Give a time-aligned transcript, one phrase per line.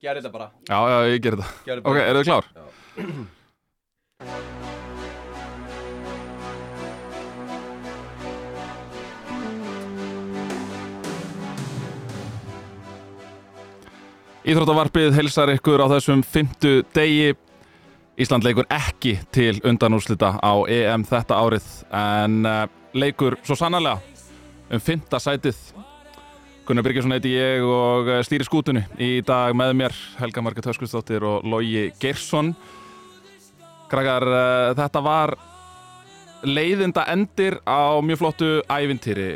[0.00, 0.46] Gerði þetta bara.
[0.64, 2.46] Já, já, ég ger þetta Gerði Ok, eru þið klár?
[2.56, 2.64] Já.
[14.50, 17.34] Íþróttavarpið heilsar ykkur á þessum fymtu degi.
[18.20, 22.64] Ísland leikur ekki til undanúrslita á EM þetta árið en uh,
[22.96, 24.00] leikur svo sannarlega
[24.72, 25.60] um fymta sætið
[26.70, 31.24] Gunnar Birgisson heiti ég og uh, stýri skútunni í dag með mér Helga Marga Töskustóttir
[31.26, 32.52] og Logi Geirsson.
[33.90, 35.32] Krakkar, uh, þetta var
[36.46, 39.32] leiðinda endir á mjög flottu ævintýri.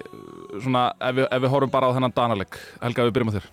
[0.62, 2.58] Svona ef við, ef við horfum bara á þennan danaleg.
[2.84, 3.48] Helga, við byrjum á þér.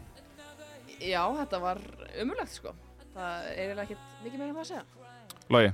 [1.02, 1.82] Já, þetta var
[2.22, 2.76] umulagt sko.
[3.16, 4.84] Það er eiginlega ekkert mikið meira um að segja.
[5.58, 5.74] Logi?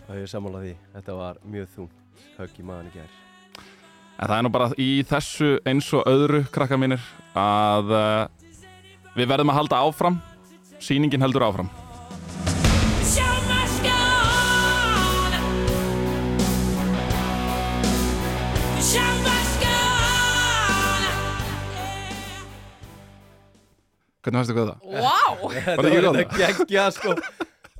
[0.00, 0.74] Það er sammála því.
[0.98, 3.14] Þetta var mjög þungt Högg í maðan í gær
[4.16, 7.02] En það er nú bara í þessu eins og öðru krakkar mínir
[7.36, 8.22] að uh,
[9.16, 10.20] við verðum að halda áfram
[10.80, 11.68] Sýningin heldur áfram.
[24.26, 24.78] Hvernig fannst þið hvað það?
[25.56, 27.12] Þetta Var það ekki geggja sko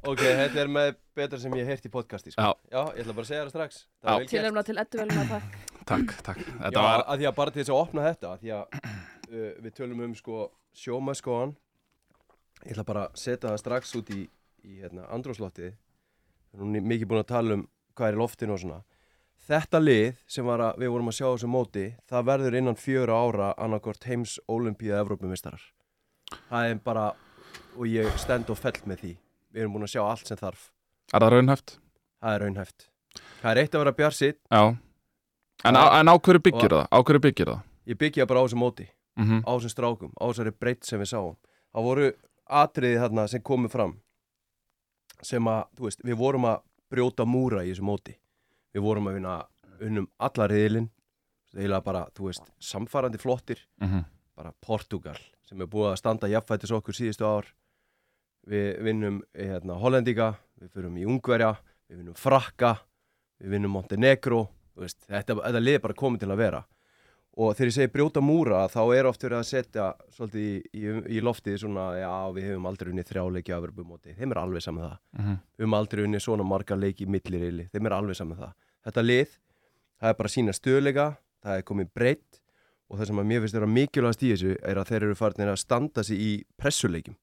[0.06, 2.52] Ok, þetta er með betra sem ég heirt í podcasti sko.
[2.70, 2.82] Já.
[2.94, 4.12] ég ætla bara að segja það strax Það Já.
[4.12, 4.34] var vel gert.
[4.36, 5.40] Tilnefna til eddu veluna
[5.86, 6.12] takk.
[6.16, 8.42] Takk, takk Já, Þetta var, að því að bara til þess að opna þetta að
[8.42, 10.42] Því að uh, við tölum um sko
[10.76, 11.54] Sjóma skoðan
[12.64, 14.20] Ég ætla bara að setja það strax út í,
[14.66, 15.74] í hérna, andróslottið
[16.56, 17.64] Nú er mikið búin að tala um
[17.96, 18.78] hvað er í loftinu og svona.
[19.46, 22.80] Þetta lið sem var að, við vorum að sjá á þessu móti Það verður innan
[22.80, 25.62] fjöra ára annarkort heims olimpíða Evrópumistarar
[26.48, 27.06] Það er bara
[27.76, 29.12] Og ég stend og fell með því.
[29.52, 30.62] Við erum búin að sjá allt sem þarf.
[31.12, 31.74] Er það raunhæft?
[32.24, 32.86] Það er raunhæft.
[33.42, 34.62] Það er eitt að vera bjarsitt Já
[35.64, 36.86] En á, en á hverju byggir það?
[36.92, 37.60] Á hverju byggir það?
[37.86, 41.08] Ég byggja bara á þessu móti Mm á þessum strákum, á þessari breytt sem við
[41.08, 41.36] sáum
[41.72, 42.08] það voru
[42.46, 43.94] atriði þarna sem komu fram
[45.24, 46.58] sem að, þú veist, við vorum að
[46.92, 48.16] brjóta múra í þessu móti
[48.76, 49.36] við vorum að vinna
[49.80, 50.90] unnum alla riðilinn
[51.56, 54.04] eiginlega bara, þú veist, samfarandi flottir -hmm.
[54.36, 55.16] bara Portugal
[55.48, 57.46] sem er búið að standa jafnfættis okkur síðustu ár
[58.46, 61.56] við vinnum hérna, Hollendinga, við fyrum í Ungverja
[61.88, 62.76] við vinnum Frakka
[63.40, 66.62] við vinnum Montenegro veist, þetta, þetta lið er bara komið til að vera.
[67.36, 70.94] Og þegar ég segi brjóta múra þá er oft verið að setja svolítið í, í,
[71.18, 74.86] í loftið svona, já við hefum aldrei unnið þrjáleiki af móti, þeim er alveg saman
[74.86, 74.96] það.
[75.18, 75.36] Mhm.
[75.56, 78.54] við höfum aldrei unnið svona marga leiki millirili, þeim er alveg saman það.
[78.86, 79.36] Þetta lið,
[80.00, 81.06] það er bara sína stöðleika
[81.46, 82.40] það er komið breytt
[82.86, 85.52] og það sem að mér finnst vera mikilvægast í þessu er að þeir eru farin
[85.52, 87.16] að standa sig í pressuleikim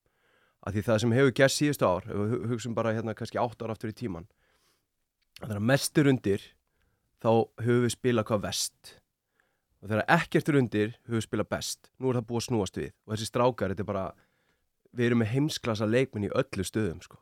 [0.64, 2.08] af því það sem hefur gert síðustu ár
[2.52, 4.28] hugsaum bara hérna kannski átt ára aftur í tíman
[5.42, 6.46] að þegar mestur undir
[7.24, 7.32] þá
[7.64, 8.94] höfum við spilað hvað vest
[9.84, 11.90] og þegar ekkert er undir höfum við spilað best.
[12.00, 12.94] Nú er það búið að snúast við.
[13.04, 14.06] Og þessi strákar, þetta er bara
[14.94, 17.20] við erum með heimsklassa leikminn í öllu stöðum sko.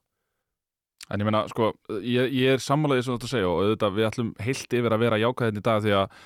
[1.12, 1.72] En ég meina, sko,
[2.06, 4.95] ég, ég er sammálaðið sem þú ert að segja og auðvitað við ætlum heilt yfir
[4.95, 6.22] að vera jákvæðin í dag því að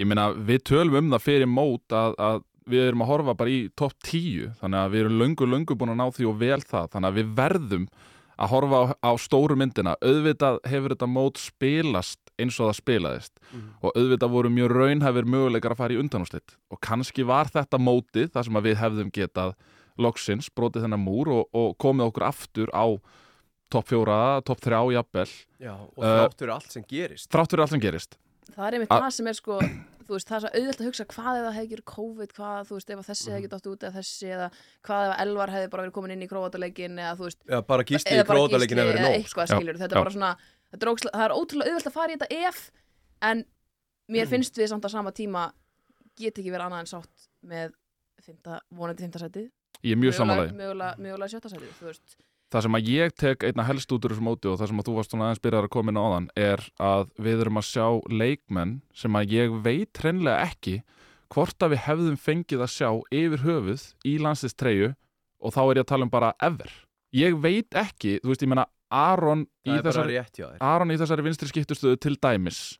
[0.00, 2.40] ég meina, við tölum um það fyrir mót að, að
[2.72, 5.92] við erum að horfa bara í topp 10 þannig að við erum löngu, löngu búin
[5.92, 6.88] að ná því og vel það.
[6.94, 7.86] Þannig að við verðum
[8.42, 9.94] að horfa á, á stóru myndina.
[10.02, 13.34] Auðvitað hefur þetta mót spilast eins og það spilaðist.
[13.84, 18.32] Og auðvitað voru mjög raunhæfir möguleikar að fara í undanúslitt og kannski var þetta mótið
[18.34, 19.54] þar sem að við hefðum getað
[20.00, 22.86] loksins, brotið þennan múr og, og komið okkur aftur á
[23.72, 25.28] topp fjóra, topp þrjá, jafnvel.
[25.62, 27.28] Já, og Uh, þráttur allt sem gerist.
[27.32, 28.18] þrátt fyrir allt sem gerist.
[28.52, 29.58] Það er einmitt það sem er sko,
[30.06, 32.58] þú veist, það er svo auðvelt að hugsa hvað ef það hefði gerð COVID, hvað,
[32.68, 34.48] þú veist, ef að þessi hefði getið átt út eða þessi, eða
[34.88, 37.58] hvað ef að Elvar hefði bara verið komin inn í króataleikin eða þú veist, Já,
[37.72, 40.14] bara gísli í eða bara Gísli hefur verið eða eitthvað Já, skilur, þetta er bara
[40.16, 40.32] svona
[40.72, 42.62] þetta er óksla, það er ótrúlega auðvelt að fara í þetta ef
[43.30, 43.44] en
[44.12, 45.46] mér finnst við samt á sama tíma
[46.18, 47.72] get ekki verið annað en sátt með
[48.22, 49.48] fymta, vonandi fymta sætið.
[49.82, 52.16] Ég er mjög samanlega mögulega, mögulega sjötta sætið, þú veist
[52.52, 54.88] það sem að ég tek einna helst út úr þessu móti og það sem að
[54.88, 57.68] þú varst svona aðeins byrjar að koma inn á áðan er að við erum að
[57.70, 60.76] sjá leikmenn sem að ég veit hreinlega ekki
[61.32, 62.88] hvort að við hefðum fengið að sjá
[63.22, 64.92] yfir höfuð í landslistreyu
[65.42, 66.72] og þá er ég að tala um bara ever
[67.16, 71.48] ég veit ekki, þú veist ég menna Aron í þessari rétt Aron í þessari vinstri
[71.48, 72.76] skiptustöðu til dæmis.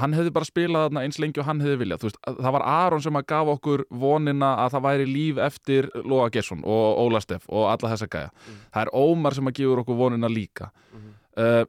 [0.00, 2.64] Hann hefði bara spilað þarna eins lengi og hann hefði viljað veist, að- það var
[2.72, 7.20] Aron sem að gaf okkur vonina að það væri líf eftir Lóa Gesson og Óla
[7.24, 8.58] Steff og alla þessa gæja Mm.
[8.74, 11.14] það er Ómar sem að gefur okkur vonina líka Mhm.
[11.36, 11.64] uh,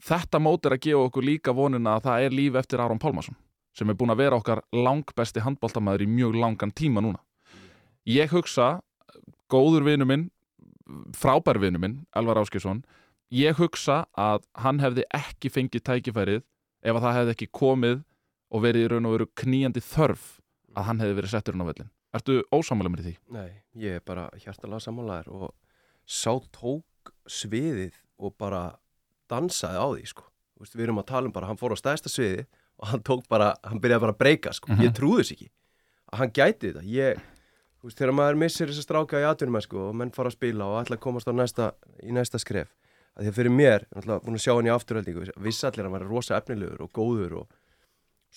[0.00, 3.36] þetta mót er að gefa okkur líka vonina að það er líf eftir Aron Pálmarsson
[3.74, 7.18] sem er búin að vera okkar langbesti handbóltamæður í mjög langan tíma núna
[8.06, 8.80] ég hugsa
[9.50, 10.30] góður vinu minn
[11.12, 12.82] frábær vinu minn, Elvar Áskjesson
[13.30, 16.42] ég hugsa að hann hefði ekki fengið tækifærið
[16.82, 18.02] ef að það hefði ekki komið
[18.48, 20.26] og verið í raun og veru knýjandi þörf
[20.78, 23.14] að hann hefði verið settur inn á vellin Ertu ósámála með því?
[23.36, 25.50] Nei, ég er bara hjartalega sammálaður og
[26.08, 28.62] sá tók sviðið og bara
[29.28, 30.24] dansaði á því sko.
[30.58, 32.46] Veist, við erum að tala um bara, hann fór á stæðsta sviðið
[32.80, 34.72] og hann tók bara, hann byrjaði bara að breyka sko.
[34.72, 34.86] Mhm.
[34.88, 35.50] ég trúði þess ekki
[36.08, 37.20] að hann gæti þetta ég,
[37.78, 40.38] þú veist, þegar maður missir þess að stráka í atvinnum sko, og menn fara að
[40.38, 41.72] spila og ætla að komast á næsta,
[42.02, 42.72] í næsta skref
[43.18, 45.88] að því að fyrir mér, náttúrulega búin að sjá hann í afturhaldingu vissi allir að
[45.88, 47.56] hann var rosa efnilegur og góður og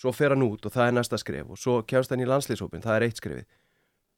[0.02, 2.82] svo fer hann út og það er næsta skref og svo kemst hann í landslýshópin,
[2.82, 3.50] það er eitt skrefið.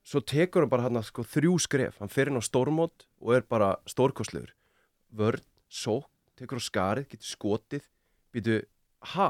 [0.04, 2.00] Svo tekur hann bara hann sko þrjú skref.
[2.00, 4.52] Hann fer inn á stórmót og er bara stórkostlegur.
[5.16, 7.88] Vörn, sók, tekur á skarið, getur skotið.
[8.36, 8.60] Býtu,
[9.14, 9.30] ha?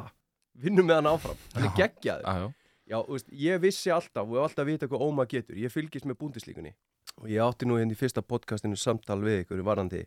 [0.53, 2.51] Vinnum með hann áfram, hann er geggjaður.
[2.89, 6.18] Já, veist, ég vissi alltaf og hef alltaf vita hvað Óma getur, ég fylgist með
[6.19, 6.74] búndislíkunni
[7.21, 10.01] og ég átti nú hérna í fyrsta podcastinu samtal við ykkur varandi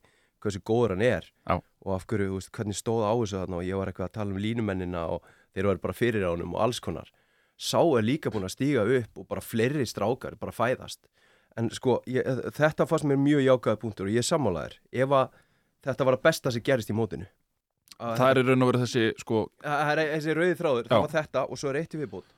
[0.47, 1.29] hversu góður hann er.
[1.47, 1.59] Já.
[1.87, 4.17] og af hverju, þú veist, hvernig stóð á þessu þarna og ég var eitthvað að
[4.17, 7.13] tala um línumennina og þeir eru bara fyrir ánum og alls konar.
[7.57, 11.07] Sá er líka búin að stíga upp og bara fleiri strákar bara fæðast.
[11.57, 15.39] En sko, ég, þetta fannst mér mjög jákaði punktur og ég er sammálaður ef að
[15.87, 17.29] þetta var að besta sem gerist í mótinu.
[17.97, 20.91] Að Það er raun og verið þessi, sko, það er þessi rauði þráður, Já.
[20.91, 22.35] það var þetta og svo er eitt í viðbót.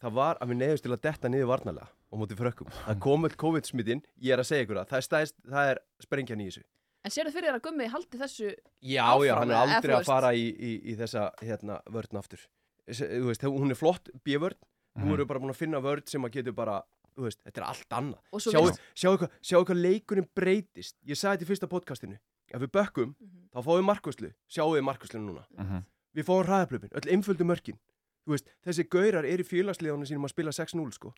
[0.00, 2.72] Það var að við neyðust til að detta niður varnalega og móti frökkum.
[2.86, 6.48] Það kom öll COVID-smittin, ég er að segja ykkur það það er, er sprengjan í
[6.48, 6.64] þessu
[7.06, 8.48] En sérðu fyrir þér að Gummi haldi þessu
[8.82, 12.42] já, Áfram, já, hann er aldrei að fara í, í, í þessa hérna, vörn aftur.
[12.90, 14.58] Þú veist, hún er flott bívörn
[14.96, 15.12] nú Mhm.
[15.12, 16.80] erum við bara búin að finna vörn sem að getur bara
[17.16, 18.18] þú veist, þetta er allt annað.
[18.32, 20.96] Og sjáu, hvað, sjáu hvað leikurinn breytist.
[21.06, 22.18] Ég sagði þetta í fyrsta podcastinu.
[22.52, 23.48] Ef við bökkum, Mhm.
[23.54, 25.44] þá fáum við markvæslu sjáu við markvæslu núna.
[25.58, 25.84] Mhm.
[26.16, 27.78] við fáum ræðaplöpin, öll einföldu mörkin.
[28.26, 31.12] Þú veist, þessi gaurar eru í félagsliðanum sínum að spila 6-0 sko.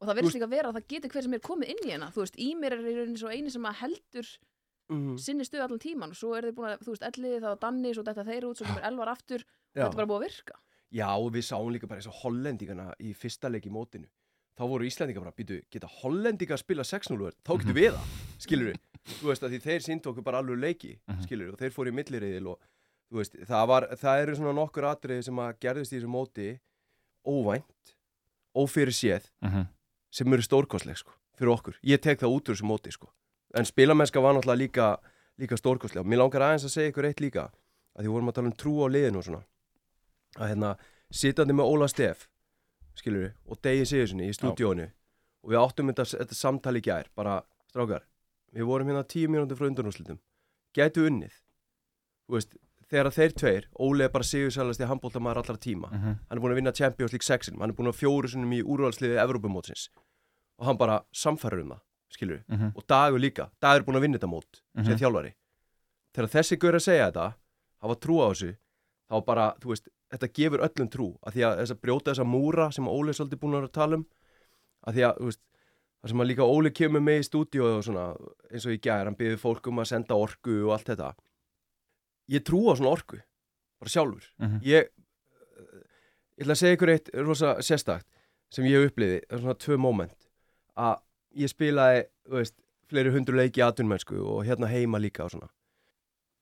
[0.00, 1.90] Og það Þú verðist líka vera að það getur hver sem er komið inn í
[1.92, 4.26] hennar þú veist, Ímir er í rauninni svo eini sem að heldur
[4.90, 5.16] mm.
[5.22, 7.60] sinni stuð allan tíman og svo er þeir búin að, þú veist, elliði það var
[7.64, 9.44] Danni svo þetta þeir út, svo kemur Elvar aftur.
[9.74, 10.58] Þetta er bara búið að virka.
[10.90, 14.08] Já, og við sáum líka bara eins og hollendingana í fyrsta leik í mótinu.
[14.58, 17.36] Þá voru Íslandingar bara, býtu, geta hollendingar að spila 6-0 vörn?
[17.46, 18.08] þá getur við það,
[18.44, 18.80] skilur við
[19.20, 21.22] þú veist að því þeir síndu okkur bara alveg leiki Mhm.
[21.24, 22.58] skilur við, og þeir fóru í milliriðil og
[23.10, 26.48] þú veist, það var, það eru svona nokkur atriði sem að gerðist í þessu móti
[27.26, 27.94] óvænt,
[28.56, 29.66] ófyrir séð Mhm.
[30.10, 31.74] sem eru stórkostleg sko, fyrir okkur.
[31.82, 33.08] Ég tek það út úr þessu móti sko
[33.54, 34.88] en spilamennska var náttúrulega líka,
[35.38, 36.06] líka stórkostleg.
[36.06, 37.48] Mér langar aðeins að segja ykkur eitt líka
[37.96, 39.42] að því vorum að tala um trú á liðinu og svona.
[40.38, 40.70] Að hérna,
[41.10, 42.28] sitandi með Óla Steff
[42.94, 44.86] skilur við, og Degi Sigurssoni í stúdíónu
[45.42, 48.04] og við áttum þetta, þetta samtali í gær, bara strákar
[48.54, 50.18] við vorum hérna tíu mínútur frá undanúslitum
[50.76, 51.32] gætu unnið.
[52.26, 52.54] Þú veist,
[52.90, 55.90] þegar þeir tveir, Óli er bara sigursælast í handbóltamæður allra tíma.
[55.90, 56.18] Mhm.
[56.28, 58.62] hann er búin að vinna Champions League 6 hann er búin að fjóru sinum í
[58.62, 59.88] úrvalsliði Evrópumótsins.
[60.58, 62.72] Og hann bara samfærir um það skilur við, Mhm.
[62.76, 63.50] og Dagur líka.
[63.60, 64.98] Dagur er búin að vinna þetta mót sem Mhm.
[65.00, 65.32] þjálfari.
[66.14, 67.34] Þegar þessi gaur að segja þetta
[67.82, 68.56] hafa trú á þessu
[69.10, 71.18] þá bara, þú veist, þetta gefur öllum trú.
[71.26, 73.94] Að því að þess að brjóta þessa múra sem Óli er svolítið búin að tala
[73.96, 74.06] um
[74.86, 75.40] að því að, þú veist,
[76.02, 78.16] það sem að líka Óli kemur með í stúdíu og svona
[78.50, 81.14] eins og í gær, hann byggði fólk um að senda orku og allt þetta.
[82.30, 83.20] Ég trú á svona orku,
[83.78, 84.24] bara sjálfur.
[84.40, 84.60] Mhm.
[84.62, 84.88] ég
[86.40, 88.06] ég ætla að segja ykkur eitt rosa sérstakt
[88.50, 90.26] sem ég uppliði, það er svona tvö moment.
[90.76, 91.00] Að
[91.36, 92.56] ég spilaði þú veist,
[92.90, 95.50] fleiri hundru leiki í atvinnmennsku og hérna heima líka og svona.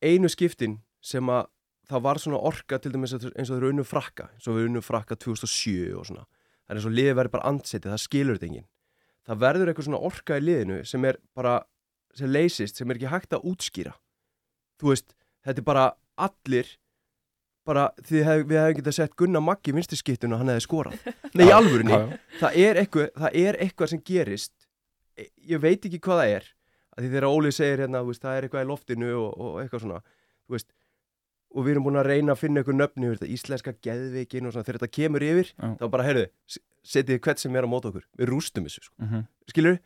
[0.01, 1.49] Einu skiptin sem að
[1.89, 4.83] það var svona orka til dæmis eins og þeir unnu frakka eins og við unnu
[4.85, 6.27] frakka 2007 og svona.
[6.65, 8.69] Það er eins og liðið verður bara andsetið, það skilur þetta enginn.
[9.29, 11.55] Það verður eitthvað svona orka í liðinu sem er bara,
[12.17, 13.95] sem leysist sem er ekki hægt að útskýra.
[14.81, 15.87] Þú veist, þetta er bara
[16.19, 16.77] allir
[17.69, 21.09] bara því hef, við hefum getað sett Gunnar Maggi vinstiskittun og hann hefði skorað.
[21.37, 21.99] Nei, í alvörunni,
[22.41, 24.55] það er, eitthvað, það er eitthvað sem gerist
[25.55, 26.47] ég veit ekki hvað það er
[26.99, 29.83] að því þegar Óli segir hérna, veist, það er eitthvað í loftinu og, og eitthvað
[29.85, 30.01] svona
[30.51, 30.71] veist,
[31.55, 34.67] og við erum búin að reyna að finna eitthvað nöfni, þetta, íslenska geðveikin og svona,
[34.67, 35.69] þegar þetta kemur yfir, Já.
[35.81, 36.59] þá bara, heyrðu s-
[36.89, 38.95] setið hvert sem er á mót okkur, við rústum þessu sko.
[39.05, 39.23] Mhm.
[39.53, 39.79] skilur,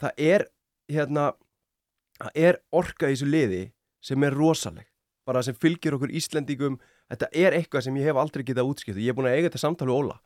[0.00, 0.46] það er
[0.88, 1.26] hérna,
[2.18, 3.62] það er orka í þessu liði
[4.00, 4.86] sem er rosaleg
[5.28, 6.78] bara sem fylgir okkur Íslendingum
[7.10, 9.60] þetta er eitthvað sem ég hef aldrei getað útskipt ég er búin að eiga þetta
[9.60, 10.16] samtal við Óla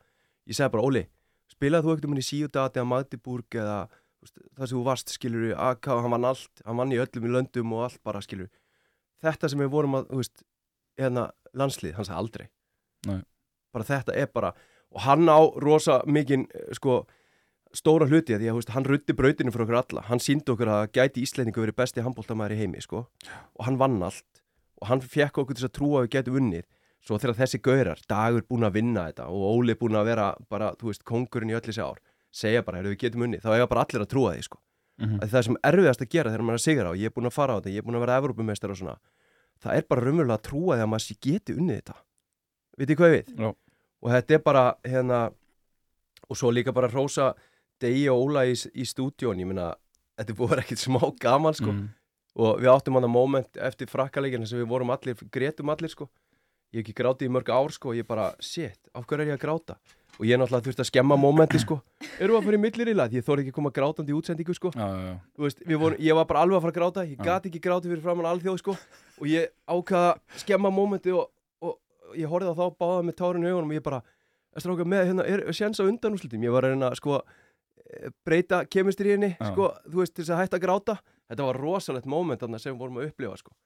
[0.46, 1.02] ég segi bara, Óli,
[1.50, 5.14] spilaði þú ekkert um henni í Síudati eða Magdeburg eða veist, það sem þú varst,
[5.16, 8.22] skilur við, AK, hann vann allt hann vann í öllum í löndum og allt bara,
[8.24, 8.50] skilur
[9.22, 10.44] þetta sem við vorum að, þú veist
[11.00, 12.46] hérna, landslið, hann sagði aldrei.
[13.08, 13.22] Nei.
[13.74, 14.52] bara þetta er bara
[14.92, 16.44] og hann á rosa mikinn
[16.76, 17.00] sko,
[17.74, 20.52] stóra hluti að því að þú veist, hann rutti brautinu fyrir okkur alla, hann síndi
[20.52, 23.06] okkur að gæti Íslendingu verið besti handbóltamæður í heimi sko.
[23.56, 24.42] og hann vann allt.
[24.82, 26.64] Og hann fekk okkur til að trúa að við getum unnið.
[27.02, 30.74] Svo þegar þessi gaurar, dagur búin að vinna þetta og Óli búin að vera bara,
[30.78, 31.98] þú veist, kongurinn í öll þessi ár
[32.32, 34.60] segja bara, heyrðu, við getum unnið, þá eiga bara allir að trúa því sko.
[35.02, 35.18] Mhm.
[35.22, 37.14] að það er sem erfiðast að gera þegar maður er að sigra og ég er
[37.16, 38.96] búin að fara á þetta, ég er búin að vera Evrópumestar og svona,
[39.62, 41.96] það er bara raunverulega að trúa því að maður sé geti unnið þetta
[42.78, 43.32] vitið hvað við?
[43.38, 43.48] Já.
[44.02, 45.20] og þetta er bara hérna
[46.28, 47.32] og svo líka bara hrósa
[47.82, 49.72] Degi og Óla í, í stúdjón, ég meina
[50.20, 51.86] þetta búið að vera ekkert smá gaman sko mm.
[52.44, 56.08] og við áttum hann að moment eftir frakkalegina sem við vorum allir, grétum allir sko
[56.72, 59.32] ég hef ekki grátið í mörg ár sko og ég bara, shit, af hverju er
[59.34, 59.78] ég að gráta
[60.22, 61.80] og ég náttúrulega þurfti að skemma momenti sko.
[62.22, 64.70] Eru að fara í millirila, því ég þóri ekki að koma grátandi í útsendingu sko.
[64.76, 65.14] Já, já, já.
[65.42, 67.04] Veist, við vorum, ég var bara alveg að fara að gráta.
[67.08, 67.24] Ég Já.
[67.26, 68.74] gat ekki grátið fyrir framann alþjóð sko.
[69.18, 71.26] Og ég ákvaða að skemma momenti og,
[71.58, 71.74] og,
[72.06, 74.00] og ég horfði á þá báða með tárin í augunum og ég bara,
[74.54, 78.62] er stráka með hérna, er sjens á undanúslitum, ég var að reyna sko eh, breyta
[78.70, 79.50] kemistriðinni Já.
[79.50, 80.98] sko, þú veist, til þess að hætta að gráta.
[81.32, 83.56] Þetta var rosalegt þarna sem við vorum að upplifa sko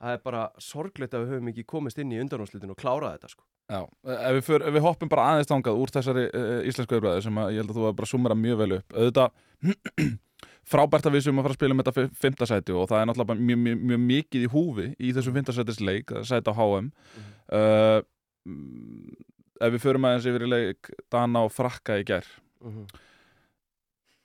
[0.00, 3.30] það er bara sorglegt að við höfum ekki komist inn í undanúslitin og klárað þetta
[3.34, 3.44] sko.
[3.70, 3.80] Já,
[4.16, 7.38] ef við, för, ef við hoppum bara aðeins þangað úr þessari uh, íslensku öfbræði sem
[7.38, 8.96] að ég held að þú var bara að summera mjög vel upp.
[8.96, 10.08] Auðvitað
[10.72, 13.02] frábært að við sem að fara að spila með þetta fi- fimmta sæti og það
[13.02, 16.54] er náttúrulega mjög, mjög, mjög mikið í húfi í þessum fimmta sætis leik, sæti á
[16.56, 18.00] HM uh,
[18.48, 19.14] mm,
[19.60, 22.26] ef við förum aðeins yfir í leik Dana og Frakka í gær.
[22.64, 22.86] Mhm.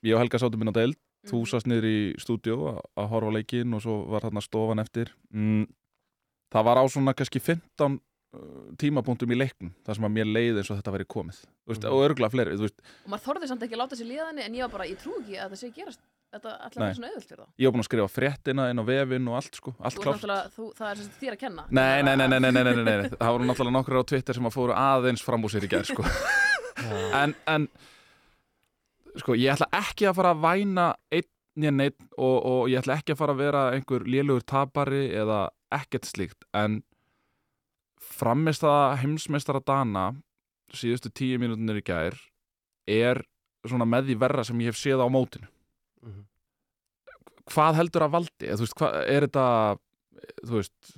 [0.05, 1.29] ég og Helga sátum inn á deild mm.
[1.31, 5.13] þú sast niður í stúdjó að horfa leikin og svo var þarna stofan eftir.
[5.33, 5.65] Mm.
[6.53, 10.61] það var á svona kannski 15 uh, tímapunktum í leiknum, það sem að mér leiði
[10.61, 11.93] eins og þetta væri komið, veist, mhm.
[11.93, 14.77] og örgla fleiri og maður þorði samt ekki að láta sér líðan en ég var
[14.77, 16.05] bara, ég trú ekki að það sé gerast
[16.35, 18.85] þetta alltaf er svona auðvilt fyrir það ég var búin að skrifa fréttina inn á
[18.87, 21.65] vefin og allt sko allt þú, þú, það er svona þér að kenna.
[21.69, 23.09] Nei, nei, nei, nei, nei, nei, nei.
[23.15, 25.93] það voru náttúrulega nokkur á Twitter sem að fóru aðeins fram úr sér í gerð
[25.93, 26.07] sko.
[27.15, 27.69] En, en
[29.21, 32.97] sko, ég ætla ekki að fara að væna einn en einn og, og ég ætla
[32.99, 35.45] ekki að fara að vera einhver lélugur tapari eða
[35.75, 36.81] ekkert slíkt en
[38.03, 40.09] framist það heimsmeistara Dana
[40.75, 42.17] síðustu tíu mínútinir í gær
[42.91, 43.21] er
[43.65, 45.47] svona með því verra sem ég hef séð á mótinu
[46.05, 46.25] Mhm.
[47.49, 48.45] hvað heldur að valdi?
[48.51, 49.45] Þú veist, hvað, er þetta
[50.45, 50.91] þú veist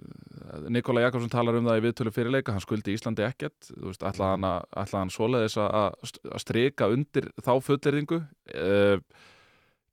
[0.72, 3.58] Nikola Jakobsson talar um það í viðtölu fyrirleika hann skuldi Íslandi ekkert.
[3.72, 8.20] Þú veist, ætlaði hann, að, ætlaði hann svoleiðis að, að- að strika undir þá fulleringu
[8.22, 9.02] uh,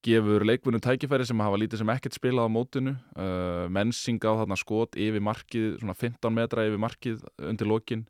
[0.05, 2.93] gefur leikvunum tækifæri sem hafa lítið sem ekkert spilað á mótinu.
[3.17, 8.05] Uh, mensing á þarna skot yfir markið, svona 15 metra yfir markið undir lokin.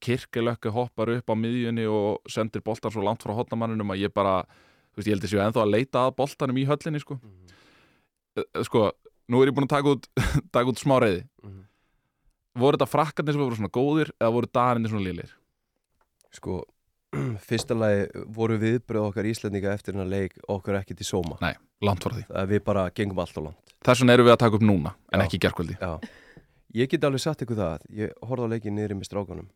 [0.00, 4.38] Kirkelökku hoppar upp á miðjunni og sendir boltan svo langt frá hotnamanninum að ég bara,
[4.94, 7.18] þú veist, ég held að séu ennþá að leita að boltanum í höllinni, sko.
[7.20, 7.50] Mhm.
[8.40, 8.86] uh, sko,
[9.28, 10.08] nú er ég búin að taka út,
[10.54, 11.59] taka út smá reyði Mhm.
[12.58, 15.34] Voru þetta frakkarnir sem voru svona góðir eða voru dagarnir svona lilir
[16.34, 16.60] Sko,
[17.48, 18.04] fyrsta lagi
[18.34, 21.38] voru viðbröð okkar Íslandinga eftir hennar leik okkur ekki til sóma.
[21.42, 23.72] Nei, langt frá því Það við bara gengum allt á land.
[23.82, 25.24] þess vegna erum við að taka upp núna en Já.
[25.26, 25.90] ekki gerkvöldi Já.
[26.78, 29.48] Ég get alveg sagt ykkur það, ég horfði á leikin niðri með strákanum.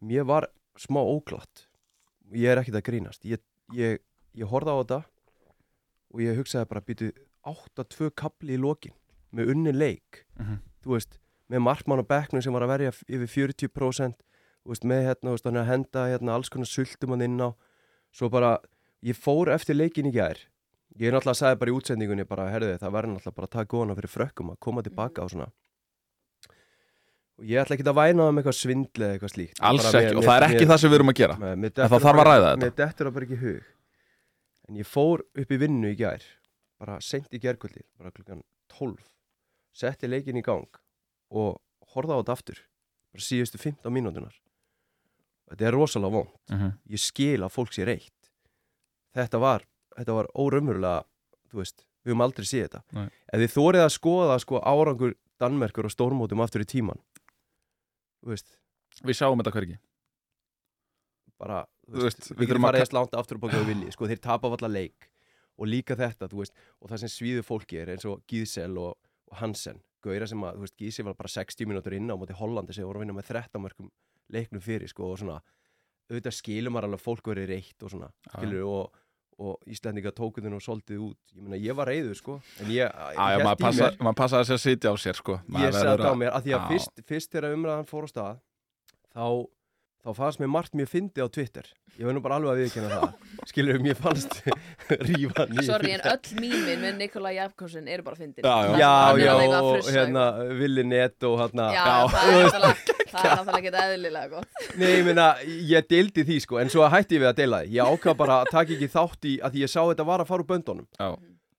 [0.00, 0.46] Mér var
[0.80, 1.66] smá óglatt.
[2.32, 3.24] Ég er ekkert að grínast.
[3.28, 3.42] Ég,
[3.76, 4.00] ég,
[4.32, 4.98] ég horfði á þetta
[6.16, 7.10] og ég hugsaði bara býtu
[7.44, 8.96] 8-2 kapli í lokin
[9.36, 10.24] með unni leik.
[10.40, 10.56] Mhm.
[10.86, 11.18] Þú veist,
[11.52, 13.30] með markmann og bekknum sem var að verja yfir
[13.68, 14.16] 40%
[14.66, 17.50] þú veist, með hérna, veist, hann að henda hérna, alls konar sultum hann inn á.
[18.16, 18.56] Svo bara,
[19.06, 20.40] ég fór eftir leikin í gær.
[20.96, 23.54] Ég er náttúrulega að sagði bara í útsendingunni bara, herðu, það verður náttúrulega bara að
[23.54, 25.46] taka góðana fyrir frökkum að koma tilbaka og svona.
[27.36, 29.58] Og ég ætla ekki að væna það með eitthvað svindli eða eitthvað slíkt.
[29.60, 31.18] Alls Bara ekki, mér- og það er mér- ekki mér- það sem við erum að
[31.20, 31.34] gera.
[31.36, 32.62] Mér En það þarf að ræða þetta.
[32.64, 33.62] Mér dettur það bara ekki hug.
[34.68, 36.22] En ég fór upp í vinnu í gær
[36.80, 38.96] bara sent í gærkvöldi bara klukkan 12
[39.76, 40.66] setti leikin í gang
[41.30, 41.60] og
[41.94, 42.60] horfði á þetta aftur
[43.12, 44.34] bara síðustu 15 mínútunar
[45.50, 46.72] þetta er rosalega vond Mhm.
[46.90, 48.12] ég skil að fólk sé reitt.
[49.14, 49.62] Þetta var,
[49.96, 51.04] þetta var óraumurlega
[51.50, 52.82] þú veist, við höfum aldrei séð þetta.
[52.92, 53.06] Nei.
[53.32, 56.98] ef þið þórið að skoða sko árangur Danmerkur og stórmótum aftur í tíman
[58.24, 58.56] þú veist,
[59.04, 59.78] við sjáum þetta hvergi.
[61.38, 64.06] Bara Þú veist, við við þurfum að að sláta aftur og baka við vilji sko,
[64.10, 65.08] þeir tapa allar leik.
[65.56, 66.52] Og líka þetta, þú veist,
[66.82, 68.96] og það sem svíður fólki er eins og Gísel og,
[69.30, 72.36] og Hansen Gauðra sem að, þú veist, Gísel var bara 60 mínútur inn á móti
[72.38, 73.90] Hollandi sem voru að vinna með 13 mörgum
[74.32, 75.40] leiknum fyrir, sko, og svona
[76.10, 79.00] auðvitað skilum maður alveg að fólk verið reitt og svona, skilur, og,
[79.42, 81.18] og Íslandinga tókuðin og soldið út.
[81.34, 82.86] Ég meina, ég var reyður, sko, en ég,
[83.18, 85.40] hélt maður í passa, mér- maður passa að sér sitja á sér sko.
[85.50, 88.08] ég verður þetta á að- mér að því að fyrst, fyrst þegar umræðan fór á
[88.14, 88.38] stað
[89.16, 89.26] þá,
[90.06, 91.66] þá fannst mér margt mjög fyndi á Twitter.
[91.96, 93.30] Ég verð nú bara alveg að viðkynna það.
[93.50, 94.34] Skilur mér fannst
[95.08, 98.44] rífa nýju Sorry, en öll mýmin með Nikola Jakobsen eru bara fyndin.
[98.46, 98.90] Já, já.
[99.22, 100.26] já, og hérna
[100.60, 101.96] Willi Nett og hérna Já, Já.
[102.12, 104.62] það er náttúrulega ekki eðlilega gott.
[104.76, 105.26] Nei, ég meina,
[105.72, 108.40] ég deildi því sko en svo hætti ég við að deila því, ég ákvað bara
[108.44, 110.88] að taka ekki þátt í að því ég sá þetta var að fara úr böndunum.
[111.00, 111.08] Já.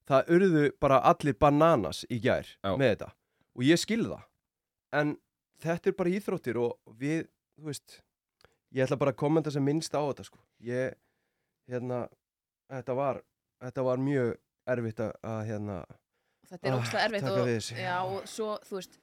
[0.08, 2.76] það urðu bara allir bananas í gær Já.
[2.78, 3.10] með þetta.
[3.58, 4.28] Og ég skil það.
[4.96, 5.18] En
[5.66, 7.26] þetta er bara íþróttir og við,
[7.58, 8.04] þú veist
[8.76, 10.40] ég ætla bara að kommenta sem minnst á þetta sko.
[10.68, 10.96] Ég,
[11.72, 12.08] hérna
[12.72, 13.22] þetta var,
[13.64, 14.34] þetta var mjög
[14.68, 15.78] erfitt að, að hérna
[16.48, 17.76] Þetta er Ah, ógstlega erfitt og, þessu.
[17.76, 18.94] já, og svo, veist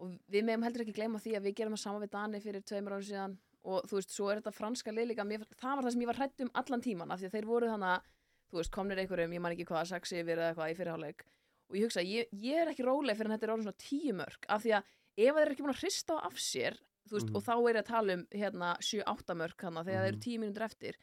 [0.00, 2.62] og við meðum heldur ekki gleyma því að við gerum það sama við Dani fyrir
[2.64, 3.36] tveimur árum síðan.
[3.64, 5.24] Og þú veist, svo er þetta franska lið líka.
[5.28, 7.48] Mér, það var það sem ég var hrætt um allan tíman af því að þeir
[7.48, 8.06] voru þannig
[8.50, 11.24] þú veist, komnir einhverjum, ég man ekki hvað, sex yfir eða eitthvað í fyrirháleik
[11.70, 14.14] og ég hugsa, ég, ég er ekki róleg fyrir en þetta er orðin svona tíu
[14.18, 14.88] mörg af því að
[15.20, 16.78] ef þeir eru ekki búin að hrista á af sér
[17.08, 17.36] þú veist, Mhm.
[17.36, 20.22] og þá er ég að tala um hérna 7-8 mörg hana, þegar þeir eru Mhm.
[20.22, 20.94] 10 mínútur eftir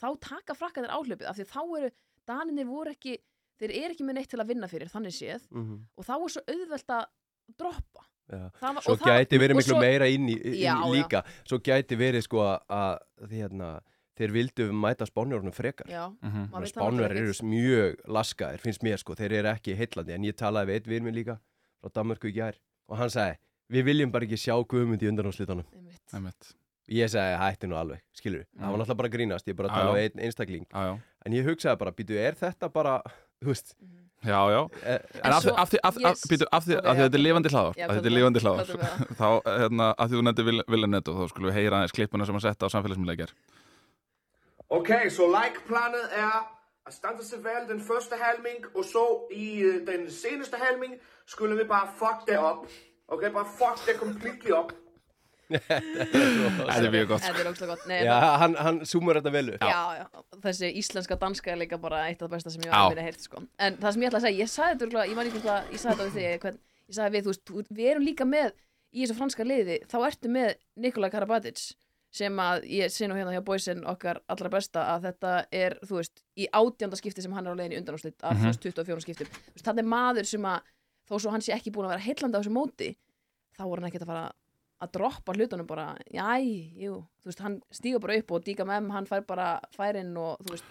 [0.00, 1.90] þá taka frakkanir áhlaupið af því þá eru,
[2.26, 3.18] daninir voru ekki
[3.58, 5.80] þeir eru ekki með neitt til að vinna fyrir, þannig séð Mhm.
[5.96, 7.04] og þá er svo auðvelt að
[7.56, 8.50] droppa Já.
[8.60, 10.92] það var, Svo það, gæti verið miklu svo- meira inn í, í Já, já.
[10.92, 12.98] líka Svo gæti verið sko að,
[13.30, 13.80] hérna,
[14.18, 16.50] þeir vildu mæta spánjórnum frekar já, Mhm.
[16.50, 20.32] það Spánverðar náttúrulega eru mjög laskaðir, finnst mér sko, þeir eru ekki heillandi en ég
[20.34, 21.38] talaði við eitt við minn líka
[21.82, 22.54] frá Danmörku í gær
[22.88, 23.36] og hann sagði
[23.72, 25.08] við viljum bara ekki sjá Guðmund í.
[26.14, 26.54] Einmitt.
[26.88, 28.80] ég sagði hætti nú alveg, skilur það var Mm.
[28.82, 31.44] náttúrulega bara að grínast, ég bara að tala við einn einstakling Já, já, en ég
[31.44, 33.02] hugsaði bara, býtu, er þetta bara
[33.42, 34.06] þú veist, Mhm.
[34.22, 34.70] já, já.
[34.86, 34.94] e,
[35.24, 36.26] En af því, svo- af því, af, af, Yes.
[36.30, 37.50] býtu, af því, Ok, af því já, að þetta er lifandi
[37.82, 38.66] af því þetta er lifandi það?
[38.66, 39.16] það?
[39.18, 42.42] þá, hérna, af því þú nefndi Villanetto þá skulum við heyra aðeins klippuna sem að
[42.46, 43.30] setja á samfélagsmiðleikjar
[44.70, 46.52] Okay, så like-planet er
[46.86, 50.94] Astante Val den første halvming, og så i øh, den seneste halvming
[51.26, 52.66] skulle vi bare fuck det op.
[53.08, 54.72] Okay, bare fuck det completely op.
[55.86, 59.32] Þetta er mjög gott Þetta er ógslag gott Nei, já, það- hann, hann súmur þetta
[59.34, 60.06] vel upp já, já,
[60.46, 62.72] þessi íslenska danska er líka bara eitt af það besta sem ég Já.
[62.74, 63.42] var að minna heyrt sko.
[63.62, 65.70] en það sem ég ætla að segja, ég sagði þetta örugglega- ég man ekki hvað,
[65.70, 66.58] ég sagði þetta við þig hvern,
[66.90, 68.50] ég sagði við, þú veist, þú- við erum líka með
[68.96, 71.62] í þessu franska liði, þá ertu með Nikola Karabatic
[72.16, 75.98] sem að ég sé nú hérna hjá boysin okkar allra besta að þetta er, þú
[76.00, 78.50] veist, í átjánda skipti sem hann er á leiðin í undanúslit af Mhm.
[78.50, 80.60] mm 24 skiptum, þú veist, það er maður sem að
[81.08, 82.90] þó svo hann sé ekki búin að vera heillandi á þessu móti
[83.56, 84.24] þá voru hann ekkert að fara
[84.84, 86.24] að droppa hlutunum bara, jæ,
[86.84, 90.10] jú þú veist, hann stígur bara upp og díka með hann hann fær bara færin
[90.20, 90.66] og þú veist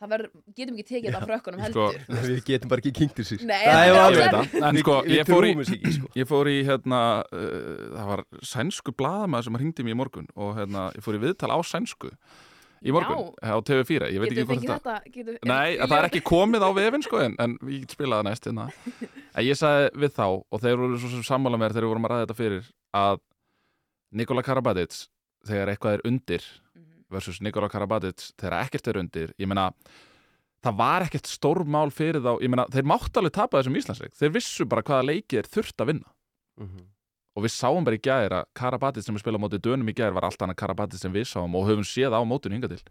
[0.00, 2.30] það verður, getum ekki tekið þetta af frökkunum Sko, heldur veist.
[2.30, 4.64] við getum bara ekki kynkt þessu Nei, Það það er er alveg- Ég veit það,
[4.70, 5.52] en sko, ég fór í
[5.98, 6.08] sko.
[6.18, 10.56] Ég fór í, hérna, uh, það var sænsku blaðamaður sem hringdi mér í morgun og
[10.58, 12.10] hérna, ég fór í viðtal á sænsku
[12.82, 16.08] í morgun, á TV4, ég veit getum ekki hvort þetta þetta getum, Nei, það er
[16.08, 18.66] ekki komið á vefinn sko en, en ég get spilað það næst hérna.
[19.36, 22.04] En ég sagði við þá og þeir voru svo sem sammála mér þegar við vorum
[22.08, 23.20] að ræða þetta fyrir að
[24.14, 24.98] Nikola Karabatic
[25.48, 27.04] þegar eitthvað er undir Mhm.
[27.10, 29.68] versus Nikola Karabatic þegar ekkert er undir ég meina,
[30.64, 34.32] það var ekkert stórmál fyrir þá, ég meina, þeir mátt alveg tapa þessum Íslandsleik, þeir
[34.34, 36.10] vissu bara hvaða leiki þeir þurft að vinna
[36.60, 36.84] Mhm.
[37.34, 39.94] Og við sáum bara í gæðir að Karabatic sem við spila á móti dönum í
[39.96, 42.84] gæðir var allt annað Karabatic sem við sáum og höfum séð á mótinu hingað til.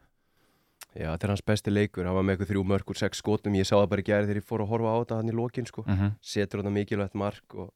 [0.94, 3.56] Já, þetta er hans besti leikur, hann var með eitthvað þrjú mörg úr sex skotum,
[3.58, 5.38] ég sá það bara í gæri þegar ég fór að horfa á þetta hann í
[5.38, 6.12] lokin sko, mm -hmm.
[6.22, 7.72] setur hann mikilvægt mark og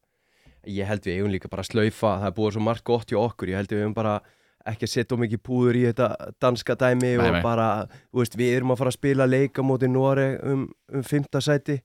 [0.66, 3.18] ég held við eigum líka bara að slaufa, það er búið svo mark gott hjá
[3.18, 4.20] okkur, ég held við eigum bara
[4.68, 7.42] ekki að setja mikið púður í þetta danska dæmi Nei, og nei.
[7.42, 7.68] bara,
[8.14, 11.78] veist, við erum að fara að spila leika móti Nóri um, um fymta sæti.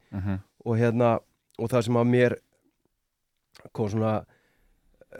[0.65, 1.17] Og hérna,
[1.59, 2.35] og það sem að mér
[3.71, 4.13] kom svona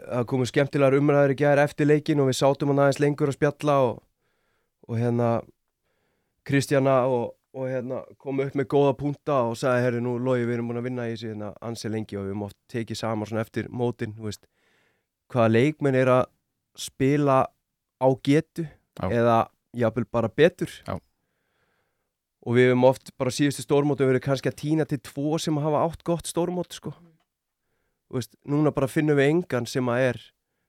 [0.01, 3.37] það komu skemmtilegar umræður í gæri eftir leikin og við sátum hann aðeins lengur að
[3.37, 4.01] spjalla og,
[4.89, 5.29] og hérna
[6.47, 10.57] Kristjana og, og hérna kom upp með góða punta og sagði, herri nú Lógi við
[10.57, 13.29] erum búin að vinna í þessu hérna ansi lengi og við erum oft tekið saman
[13.29, 14.47] svona eftir mótin, veist
[15.31, 16.23] hvaða leikmenn er að
[16.79, 17.39] spila
[18.01, 19.07] á getu Já.
[19.09, 19.39] eða
[19.73, 20.97] jafnvel bara betur Já.
[22.43, 25.85] og við hefum oft bara síðustu stórmóti verið kannski að týna til tvo sem hafa
[25.87, 26.93] átt gott stórmót sko
[28.13, 30.21] veist, núna bara finnum við engan sem að er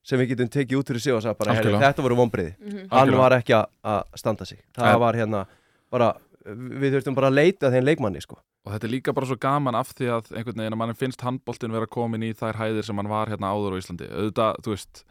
[0.04, 1.92] sem við getum tekið út fyrir sig og sagði bara, herri, Algjörlega.
[1.92, 2.88] þetta voru vonbriði Mhm.
[2.90, 3.18] hann Algjörlega.
[3.24, 3.54] var ekki
[3.84, 5.46] að- standa sig það En- var hérna
[5.90, 6.14] bara
[6.46, 8.36] við þurftum bara að leita þeim leikmanni sko.
[8.66, 11.20] Og þetta er líka bara svo gaman af því að einhvern veginn að mann finnst
[11.20, 14.08] handboltin vera komin í þær hæðir sem hann var hérna áður á Íslandi.
[14.12, 15.04] Auðvitað, þú veist,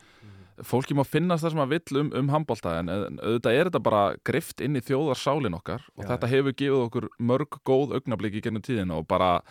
[0.62, 4.16] fólki má finnast það sem að vill um, um handbolta en auðvitað er þetta bara
[4.24, 8.42] grift inn í þjóðarsálin okkar og Já, þetta hefur gefið okkur mörg góð augnabliki í
[8.46, 9.42] gennum tíðina og bara,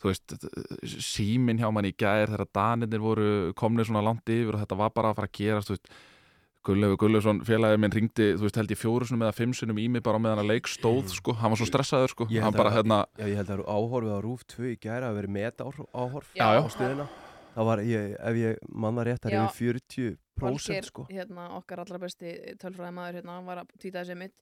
[0.00, 0.34] þú veist,
[1.04, 4.94] símin hjá mann í gær þegar daninir voru komnið svona langt yfir og þetta var
[4.96, 5.92] bara að fara að gerast, þú veist,
[6.60, 9.86] Gullefur Gullefsson félagið minn ringdi, þú veist, held ég fjóru sinum eða fimm sinum í
[9.88, 12.52] mig bara á meðan að leik stóð, sko, hann var svo stressaður, sko, Ég hann
[12.52, 15.16] held bara, að- hérna, Já, ég held að áhorfið á Rúf 2 í gæra að
[15.22, 16.60] vera með áhorf Já, já.
[16.60, 17.06] á stöðina.
[17.56, 21.06] Það var, ég, ef ég manna rétt, það er yfir 40% Valgeir, sko.
[21.10, 24.36] hérna, okkar allra besti tölfræðamaður hérna, hann var að týta þessi mitt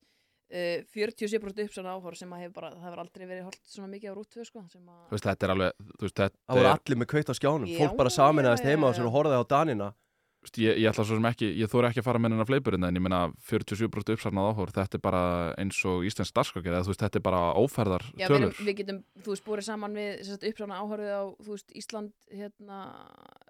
[0.48, 4.10] uh, 47% uppsana áhor sem að hefur bara, það hefur aldrei verið hort svona mikið
[4.10, 6.68] á rúttu sko, sem þú að veist, þetta er alveg, þú veist, þetta það voru
[6.68, 7.70] er, allir með kveitt á skjánum.
[7.70, 9.90] Já, fólk bara saminæðist heima já, og sér og horfði á Danina.
[10.38, 12.46] Þú veist, ég, ég ætla svo sem ekki, ég þóri ekki að fara með hennar
[12.46, 15.22] fleipurinn en ég meina 47% uppsarnað áhór, þetta er bara
[15.58, 18.46] eins og Íslands darskakir, eða þú veist, þetta er bara ófærðar Já, við, tölur.
[18.46, 22.78] erum, við getum, þú veist, búið saman við uppsana áhorfið á, þú veist, Ísland hérna,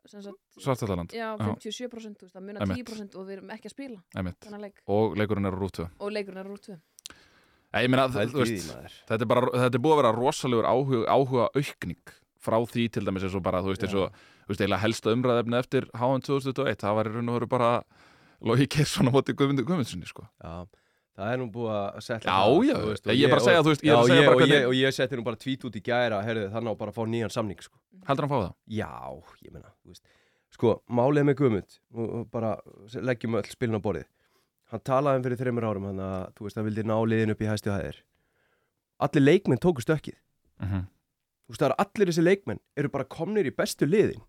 [0.08, 2.88] Svartaland, já, 57% þú veist, það munar Einmitt.
[2.88, 4.80] 10% og við erum ekki að spila emitt, þennan leik.
[4.88, 5.84] Og leikurinn er á rútu.
[5.92, 6.78] og leikurinn er rúttu
[7.76, 8.70] Ég meina, Það veist,
[9.10, 13.04] þetta er bara, þetta er búið að vera rosalegur áhuga, áhuga aukning frá því til
[13.04, 14.14] dæmis eins og bara, þú veist, eins og,
[14.46, 17.70] þú veist, eiginlega helsta umræðefni eftir HM 2021, það var í raun og veru bara
[18.48, 20.24] Lógi Kersson á móti Guðmundur Guðmundssoni, sko.
[20.40, 20.64] Já,
[21.18, 23.46] Það er nú búið að setja Já, það, já, þú veist, ég er bara að
[23.48, 25.24] segja, þú veist, ég er að segja bara og, hvernig- ég, og ég setti nú
[25.26, 27.74] bara tvít út í gæra Herðu, þannig á bara að fá nýjan samning sko.
[28.06, 28.52] heldur hann fá það?
[28.78, 28.92] Já,
[29.42, 30.04] ég meina, þú veist
[30.54, 32.52] Sko, málið með Guðmund bara
[33.02, 34.06] leggjum öll spilin á borðið
[34.68, 37.42] Hann talaði um fyrir þreymur árum hann að, þú veist, hann vildi ná liðin upp
[37.42, 38.00] í hæstu hæðir.
[39.00, 40.18] Allir leikmenn tóku stökkið.
[40.62, 40.86] Mm
[41.48, 44.20] Þú veist, það eru allir þessi leikmenn eru bara komnir í bestu liðin.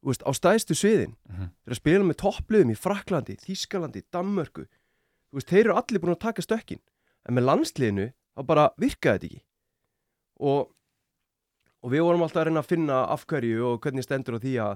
[0.00, 1.12] Þú veist, á stæðstu sviðin.
[1.28, 1.50] Mhm.
[1.52, 4.64] Þeir eru að spila með toppliðum í Fraklandi, Þískalandi, Danmörku.
[4.64, 6.80] Þú veist, þeir eru allir búin að taka stökkin
[7.26, 9.40] En með landsliðinu, þá bara virkaði þetta ekki.
[10.46, 10.68] Og,
[11.82, 14.54] og við vorum alltaf að reyna að finna af hverju og hvernig stendur á því
[14.62, 14.74] að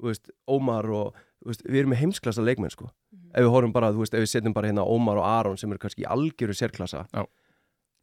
[0.00, 2.88] þú veist, Ómar og þú veist, við erum með heimsklassa leikmenn sko
[3.30, 5.70] ef við horfum bara, þú veist, ef við setjum bara hérna Ómar og Aron sem
[5.70, 7.24] eru kannski í algjöru sérklassa Já.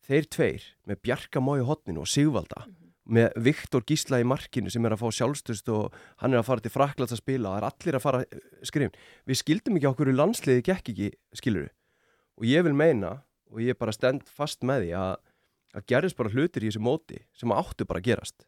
[0.08, 2.66] þeir tveir með Bjarka Mói hotninu og Sigvalda
[3.08, 6.63] með Viktor Gísla í markinu sem er að fá sjálfstöðst og hann er að fara
[6.63, 8.24] til Fraklands að spila það er allir að fara
[8.68, 8.98] skrifin.
[9.24, 11.70] Við skildum ekki okkur í landsliði gekk ekki skilur
[12.38, 15.16] og ég vil meina og ég bara stend fast með því að
[15.78, 18.48] að gerðist bara hlutir í þessu móti sem áttu bara að gerast.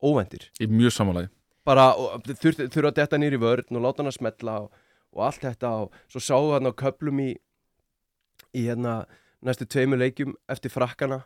[0.00, 1.30] Óvendir Í mjög samanlagi.
[1.66, 1.90] Bara
[2.24, 4.70] þurfa að detta nýri vörn og láta hann að smetla og,
[5.16, 7.30] og allt þetta og svo sáu hann á köplum í
[8.56, 9.04] í hérna
[9.44, 11.22] næstu tveimur leikjum eftir frakkana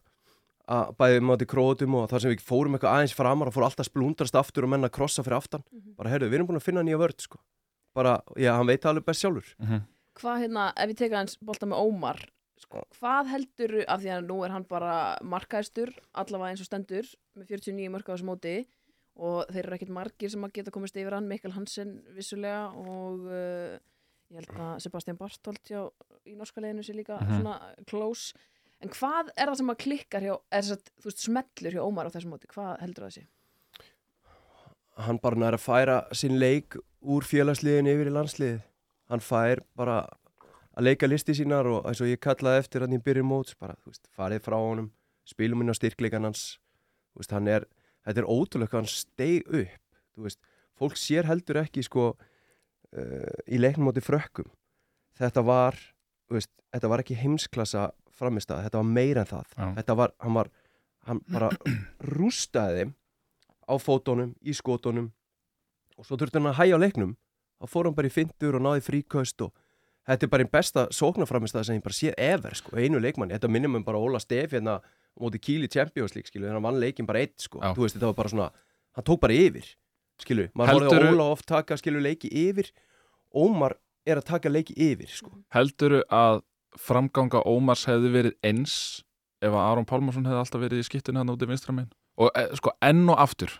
[0.70, 3.88] að bæði mátti krótum og þar sem við fórum eitthvað aðeins framar og fór alltaf
[3.90, 5.64] splundrast aftur og menna að krossa fyrir aftan.
[5.99, 7.40] Bara heyrðu, við erum búin að finna nýja vörn sko.
[7.94, 9.51] bara, já, hann veit það alveg best sjálfur.
[9.61, 9.83] Mm
[10.14, 12.20] Hvað hérna, ef ég teka hans bolta með Ómar
[12.62, 17.09] sko, Hvað heldur, af því að nú er hann bara markaðistur, allavega eins og stendur
[17.35, 18.53] með 49 mörg á þessu móti
[19.16, 23.29] og þeir eru ekkit margir sem að geta komist yfir hann Mikkel Hansen vissulega og
[23.29, 23.77] uh,
[24.33, 25.85] ég held að Sebastian Bartolt hjá,
[26.27, 27.38] í norska leginu sé líka Mhm.
[27.42, 28.35] svona close
[28.83, 31.83] en hvað er það sem að klikkar hjá, er þess að þú veist smellur hjá
[31.87, 33.27] Ómar á þessu móti, hvað heldur það sé?
[35.05, 38.61] hann bara nær að færa sinn leik úr félagsliðin yfir í landsliðið
[39.11, 39.96] hann fær bara
[40.74, 43.74] að leika listi sínar og eins og ég kallaði eftir hann í byrjun móts bara,
[43.83, 44.90] þú veist, farið frá honum
[45.27, 46.44] spilum inn á styrkleikan hans
[47.14, 47.66] þú veist, hann er,
[48.05, 50.40] þetta er ótrúlega hvað hann steig upp, veist
[50.79, 54.51] fólk sér heldur ekki sko uh, í leiknum móti frökkum.
[55.19, 55.79] Þetta var,
[56.33, 59.57] veist, þetta var ekki heimsklassa framistað, þetta var meira en það.
[59.79, 60.51] Þetta var, hann var
[61.05, 61.51] hann bara
[62.17, 62.88] rústaði
[63.64, 65.11] á fótónum, í skótónum
[65.99, 67.14] og svo þurfti hann að hæja á leiknum.
[67.61, 69.55] Þá fór hann bara í fintur og náði fríköst og
[70.09, 73.37] þetta er bara einn besta sóknarframistæð sem ég bara séð ever, sko, einu leikmanni.
[73.37, 74.81] Þetta minnum um bara Óla Stef hérna
[75.20, 77.72] móti Kíli Champions League, skilu, þegar hann vann leikin bara eitt, sko, Já.
[77.77, 78.48] þú veist, þetta var bara svona
[78.98, 79.68] hann tók bara yfir,
[80.22, 82.70] skilu maður horfði Heldurðu- á Óla oft taka, skilu, leiki yfir.
[83.35, 83.74] Ómar
[84.07, 85.31] er að taka leiki yfir, sko.
[85.55, 86.42] Helduru að
[86.79, 89.03] framganga Ómars hefði verið eins
[89.42, 92.72] ef að Aron Pálmarsson hefði alltaf verið í skiptinu hann úti vinstramein og e, sko
[92.83, 93.53] enn og aftur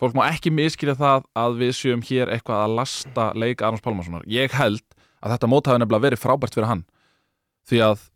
[0.00, 4.24] fólk má ekki miskilja það að við séum hér eitthvað að lasta leik Arons Pálmarssonar.
[4.26, 4.82] Ég held
[5.22, 6.84] að þetta mót hafi nefnilega verið frábært fyrir hann
[7.70, 8.06] því að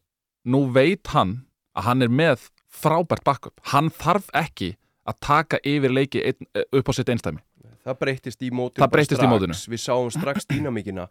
[0.50, 1.36] nú veit hann
[1.76, 3.60] að hann er með frábært backup.
[3.72, 4.74] Hann þarf ekki
[5.06, 7.42] að taka yfir leiki einn, e, upp á sitt einstæmi
[7.86, 9.66] Það breytist í í strax.
[9.70, 11.06] Við sáum strax dýnamíkina.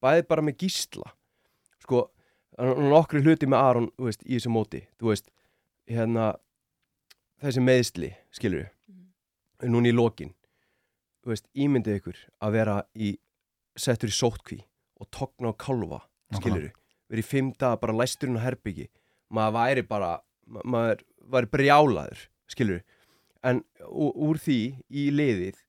[0.00, 1.10] Bæði bara með gísla.
[1.82, 2.04] Sko,
[2.60, 4.84] nokkri hluti með Aron veist, Í þessu móti.
[5.00, 5.32] Þú veist,
[5.90, 6.34] hérna
[7.40, 10.34] Þessi meðsli, skilur við Núna í lokin.
[11.24, 13.14] Þú veist, ímyndið ykkur að vera í
[13.76, 14.60] Settur í sótkví
[15.00, 16.02] Og togna á kálfa,
[16.36, 16.74] skilur við
[17.10, 18.86] Verið í fimm daga bara læsturinn á herbyggi
[19.30, 20.12] Maður væri bara
[20.50, 22.86] ma Maður væri brjálaður, skilur við
[23.46, 24.60] En úr því
[24.92, 25.60] í liðið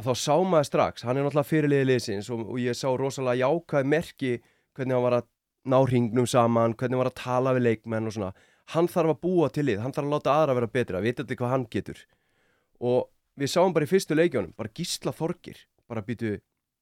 [0.00, 3.42] að þá sá maður strax, hann er náttúrulega fyrirliði liðsins og, og ég sá rosalega
[3.42, 4.30] jákvæð merki
[4.72, 5.26] hvernig hann var að
[5.68, 8.30] ná hringnum saman, hvernig hann var að tala við leikmenn og svona,
[8.72, 11.40] hann þarf að búa til lið hann þarf að láta aðra vera að vita allir
[11.42, 12.00] hvað hann getur.
[12.80, 16.38] Og við sáum bara í fyrstu leikjónum, bara gísla þorgir bara býtu,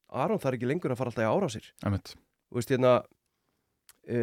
[0.08, 2.14] Aron þarf ekki lengur að fara alltaf í Einmitt.
[2.48, 2.92] þú veist hérna
[4.08, 4.22] e,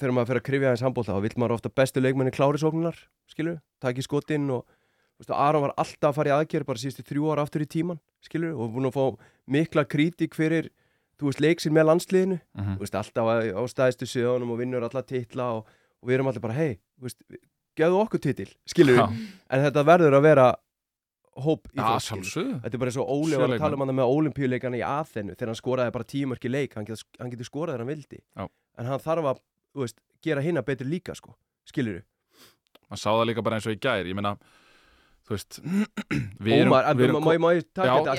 [0.00, 2.98] þegar maður fer að krifja hans handbólta þá vill maður ofta bestu leikmenni klári sóknunar
[3.30, 7.06] skilur, taki skotinn og þú veist, Aron var alltaf að fara í aðgerð bara síðustu
[7.06, 9.04] þrjú ára aftur í tíman skilur, og búin að fá
[9.46, 10.70] mikla krítik fyrir
[11.20, 12.40] þú veist, leiksinn með landsliðinu.
[12.56, 12.78] Mhm.
[12.78, 15.66] þú veist, alltaf á stæðstu sjöðunum og vinnur alla titla og,
[16.00, 16.78] og við erum allir bara, hei,
[17.78, 20.46] gefðu okkur titil skilur en þetta verður að vera
[21.44, 22.06] hóp í Já, fólk, skilurðu.
[22.06, 22.56] sjálfsögðu.
[22.64, 25.34] Þetta er bara eins og Óli var að tala um hann með olimpíuleikana í Aþenu
[25.36, 28.20] þegar hann skoraði bara tímörki leik hann getur, hann getur skorað þegar hann vildi.
[28.36, 28.44] Já.
[28.80, 29.42] en hann þarf að
[29.74, 31.36] þú veist, gera hinna betri líka sko.
[31.68, 32.02] skilur
[32.90, 34.34] maður sá það líka bara eins og í gær ég meina,
[35.26, 35.60] þú veist
[36.66, 38.16] Ómar, má, ég taka þetta?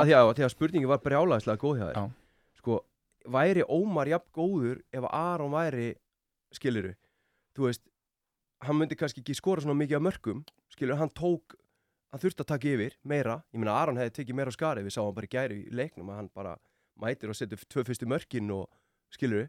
[0.00, 2.10] Að því að, spurningi var brjálæðislega góð hjá þér.
[2.58, 2.78] Sko,
[3.30, 5.92] væri Ómar jafn góður ef Aron væri
[6.52, 6.94] skiluru,
[7.56, 7.84] þú veist
[8.66, 11.56] hann myndi kannski ekki skora svona mikið af mörgum skilur, hann tók
[12.12, 14.94] hann þurfti að taka yfir meira, ég meina Aron hefði tekið meira á skari, við
[14.96, 16.56] sáum hann bara í gæri í leiknum að hann bara
[17.00, 18.68] mætir og setur tvö fyrstu mörkin og
[19.12, 19.48] skilur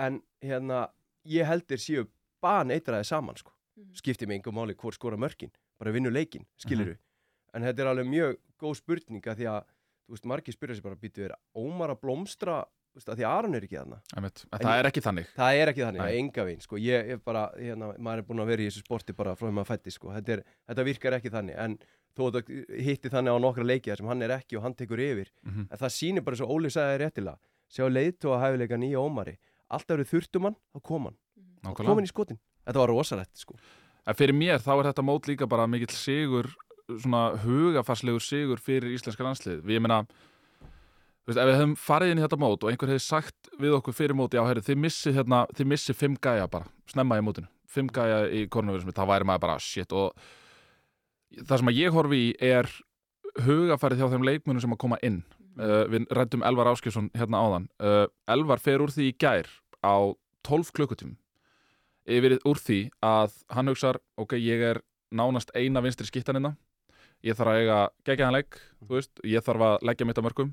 [0.00, 0.88] en hérna
[1.28, 2.06] ég held þeir séu
[2.40, 3.52] ban eitraði saman sko.
[3.76, 3.94] Mhm.
[3.96, 6.98] skiptir mig engum máli hvort skora mörkin bara vinnu leikin, skilur
[7.54, 9.64] en þetta er alveg mjög góð spurninga því að,
[10.04, 12.64] þú veist, margir spyrja sér bara býtu er Ómar að blómstra
[12.98, 14.44] að því að Aron er ekki þarna Einmitt.
[14.50, 16.18] En En það er ekki þannig það er ekki þannig, Nei.
[16.18, 16.76] enga veginn sko.
[16.76, 19.54] ég er bara, hérna, maður er búin að vera í þessu sporti bara frá því
[19.60, 20.08] maður fætti, sko.
[20.16, 21.78] þetta, er, þetta virkar ekki þannig, en
[22.16, 22.42] þó
[22.82, 25.68] hitti þannig á nokkra leikja sem hann er ekki og hann tekur yfir, Mhm.
[25.70, 27.38] en það sýnir bara svo Óli sagði réttilega,
[27.70, 29.36] sjá leiðtú að hæfileika nýja Ómari,
[29.70, 31.16] alltaf eru þurftum hann þá kom hann,
[31.62, 31.86] Nákvæmlega.
[31.86, 33.54] kom hann í skotin þetta var rosalegt, sko
[34.06, 36.48] En fyrir mér þá er þetta mót líka bara mikill sigur,
[36.88, 39.60] svona hugafarslegur sigur fyrir íslenska landslið.
[39.62, 40.06] Við, ég meina,
[41.19, 43.78] þú veist, ef við hefum farið inn í þetta mót og einhver hefði sagt við
[43.78, 47.24] okkur fyrir móti, já, herri, þið missið hérna, þið missið fimm gæja bara, snemma í
[47.24, 50.14] mótinu, fimm gæja í koronavirusmi, þá væri maður bara shit og
[51.38, 52.70] það sem að ég horfi í er
[53.46, 55.22] hugafarið hjá þeim leikmunum sem að koma inn.
[55.60, 57.66] Uh, við rættum Elvar Áskjöfsson hérna áðan.
[57.82, 59.48] Uh, Elvar fer úr því í gær
[59.84, 60.14] á
[60.46, 61.18] 12 klukkutímum
[62.10, 64.80] yfir úr því að hann hugsar ok, ég er
[65.12, 66.54] nánast eina vinstri skittanina
[67.26, 70.52] ég þarf að eiga geggjaðan leik, þú veist, ég þarf að leggja mitt á mörgum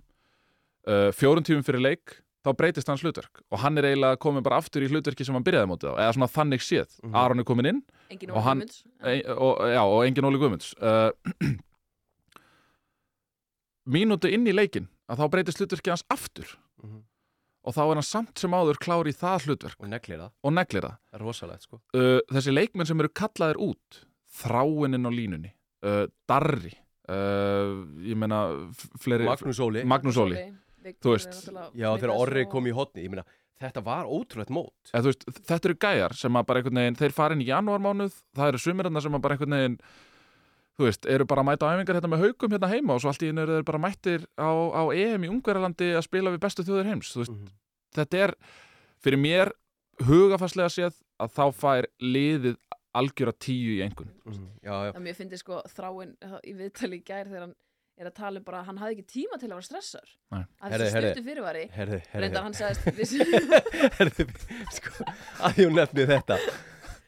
[0.88, 3.42] uh, fjórum tímum fyrir leik þá breytist hans hlutverk.
[3.52, 6.14] Og hann er eiginlega komin bara aftur í hlutverki sem hann byrjaði mótið á eða
[6.16, 7.16] svona þannig séð, Mhm.
[7.20, 8.64] Aron er komin inn engin Og hann-
[9.04, 10.74] e og, já, og engin Óli Guðmunds.
[10.80, 11.12] Uh,
[13.88, 16.48] mínútu inn í leikin að þá breytist hlutverki hans aftur.
[16.84, 17.04] Mhm.
[17.68, 19.76] og þá er hann samt sem áður klár í það hlutverk.
[19.84, 20.94] Og neglir það, og neglir það.
[21.12, 21.80] Það er rosalegt, sko.
[21.94, 23.98] Uh, þessi leikmenn sem eru kallaðir út
[24.40, 25.52] þráininn á línunni
[25.84, 26.72] uh, Darri
[27.12, 27.74] uh,
[28.08, 28.40] ég meina
[28.72, 30.38] f- fleiri Magnús Óli, Magnús Óli
[31.02, 33.26] Þú veist, já þegar Orri kom í hotni, ég meina
[33.58, 37.12] þetta var ótrúlegt mót þú veist, þetta eru gæjar sem að bara einhvern veginn þeir
[37.18, 39.78] fara inn í janúarmánuð, það eru sumirarna sem að bara einhvern veginn
[40.78, 43.10] þú veist, eru bara að mæta á æfingar hérna með haugum hérna heima og svo
[43.10, 46.44] allt í einu eru þeir bara mættir á, á EM í Ungverjalandi að spila við
[46.46, 47.50] bestu þjóðir heims veist, Mhm.
[47.98, 48.36] þetta er
[49.02, 49.52] fyrir mér
[50.06, 52.58] hugafarslega séð að þá fær liðið
[52.98, 54.48] algjöra tíu í einhvern Mhm.
[54.62, 56.14] já, já, að mér finnst sko þráin
[56.46, 57.56] í viðtali í gær þegar hann
[57.98, 60.42] er að tala um bara að hann hafði ekki tíma til að vera stressar Nei.
[60.62, 60.90] að herri.
[60.94, 61.64] stuttu fyrirvari.
[62.22, 62.82] Reyndar hann sagðist
[64.78, 65.06] sko,
[65.42, 66.38] að því hún nefni þetta.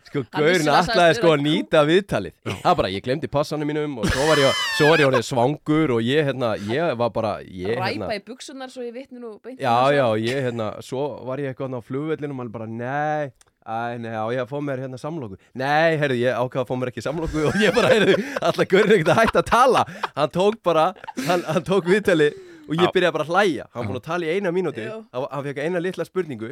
[0.10, 2.34] Sko, Gaurin sagðist sko að nýta viðtalið.
[2.64, 5.94] Það bara, ég glemdi passanum mínum og svo var ég, svo var ég orðið svangur
[6.00, 9.36] og ég, hérna, ég var bara ég, hérna, ræpa í buksunar svo ég vitni nú
[9.44, 12.56] beint í já, já, sem- ég, hérna, svo var ég eitthvað á flugvellinum og hann
[12.58, 13.30] bara, nei
[13.70, 16.76] Æ, nei, já, ég að fá mér hérna samlóku Nei, heyrðu, ég ákvað að fá
[16.82, 19.84] mér ekki samlóku og ég bara, heyrðu, alltaf Gaurin ekkert að hætta að tala.
[20.16, 20.86] Hann tók bara,
[21.28, 22.32] hann, hann tók viðtali
[22.70, 23.68] og ég byrjaði bara að hlæja.
[23.74, 26.50] Hann búin að tala í eina mínúti hann, fekk eina litla spurningu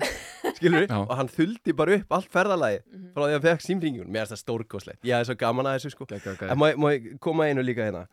[0.58, 0.98] skilur Já.
[1.04, 3.12] og hann þuldi bara upp allt ferðalagi Mhm.
[3.14, 5.78] frá því að hann fekk símringun mér er það stórkoslegt, ég er svo gaman að
[5.78, 6.04] þessu sko.
[6.10, 6.50] Okay, okay.
[6.50, 8.08] en má, ég koma einu líka hérna?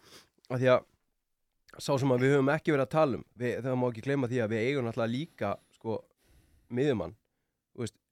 [0.50, 0.84] Af því að
[1.80, 3.52] sá sem að við höfum ekki verið að tala um við,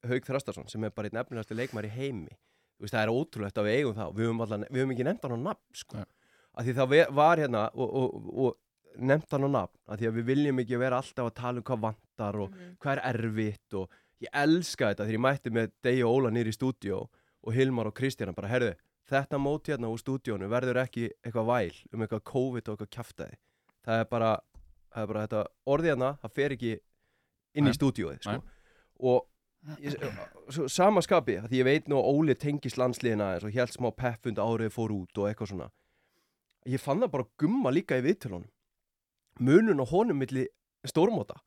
[0.08, 3.58] Haug Þrastarsson sem er bara einn efnilegasti leikmar í heimi Þú veist, það er ótrúlegt
[3.60, 6.04] að við eigum það við höfum, alltaf, við höfum ekki nefnt hann á nafn sko.
[6.52, 10.16] Af því það var hérna og, og, og nefnt hann á nafn af því að
[10.18, 12.72] við viljum ekki vera alltaf að tala um hvað vantar og Mhm.
[12.82, 16.50] hvað er erfitt og ég elska þetta þegar ég mætti með Degi og Óla nýri
[16.50, 16.98] í stúdíó
[17.42, 18.74] og Hilmar og Kristjana bara, herðu,
[19.10, 23.36] þetta mót hérna úr stúdíónu verður ekki eitthvað væl um eitthvað COVID og eitthvað kjaftaði
[23.86, 24.32] það er bara,
[24.94, 26.74] það er bara þetta orðið hérna, það fer ekki
[27.54, 28.42] inn í stúdíóið sko.
[29.02, 29.26] Og
[30.68, 33.88] sama skapi, af því ég veit nú að Óli tengist landsliðina aðeins og helt smá
[33.94, 35.68] peppund árið fór út og eitthvað svona.
[36.66, 38.50] Ég fann það bara gumma líka í viðtölunum.
[39.42, 40.48] Munun og honum milli
[40.86, 41.38] stórmóta.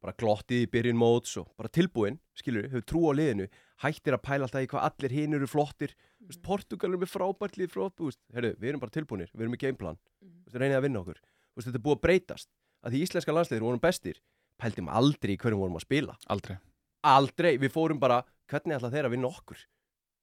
[0.00, 3.50] Bara glottið í byrjun móts og bara tilbúin, skilur hefur trú á liðinu.
[3.82, 5.92] Hættir að pæla alltaf í hvað allir hinn eru flottir.
[5.92, 6.30] Mm.
[6.30, 9.62] veist, Portugal er með frábært lið veist, heyrðu, við erum bara tilbúinir við erum með
[9.66, 10.40] gameplan, mm.
[10.54, 11.20] reynið að vinna okkur.
[11.20, 12.50] Þú veist, þetta er búið að breytast.
[12.80, 14.22] Að því íslenska landsliðir vorum bestir.
[14.60, 16.16] Pæltum aldrei í hverjum vorum að spila.
[16.32, 16.56] Aldrei
[17.06, 19.60] aldrei, við fórum bara hvernig ætla þeir að vinna okkur?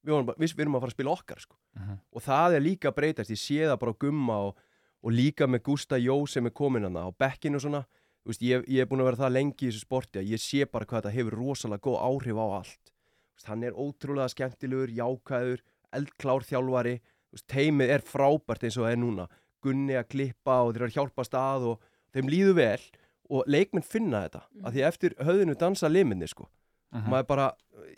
[0.04, 1.58] Við, vorum bara, við, við erum að fara að spila okkar sko.
[1.78, 2.00] Mhm.
[2.12, 4.60] og það er líka að breytast ég sé það bara á gumma og,
[5.04, 7.84] og líka með Gústa Jó sem er komin hana á bekkinu og svona.
[8.24, 10.42] Þú veist, ég, ég er búin að vera það lengi í þessu sporti að ég
[10.42, 12.92] sé bara hvað þetta hefur rosalega góð áhrif á allt.
[12.92, 15.64] Þú veist, hann er ótrúlega skemmtilegur, jákæður
[15.96, 16.96] eldklár þjálfari.
[17.00, 19.28] Þú veist, teimið er frábært eins og það er núna.
[19.64, 22.84] Gunni að klippa og þeir eru að hjálpa stað og þeim líður vel.
[23.28, 24.66] Og leikmenn finna þetta mm.
[24.66, 26.50] að því eftir höfðinu dansa liminni sko
[26.94, 27.10] Mhm.
[27.12, 27.46] maður bara,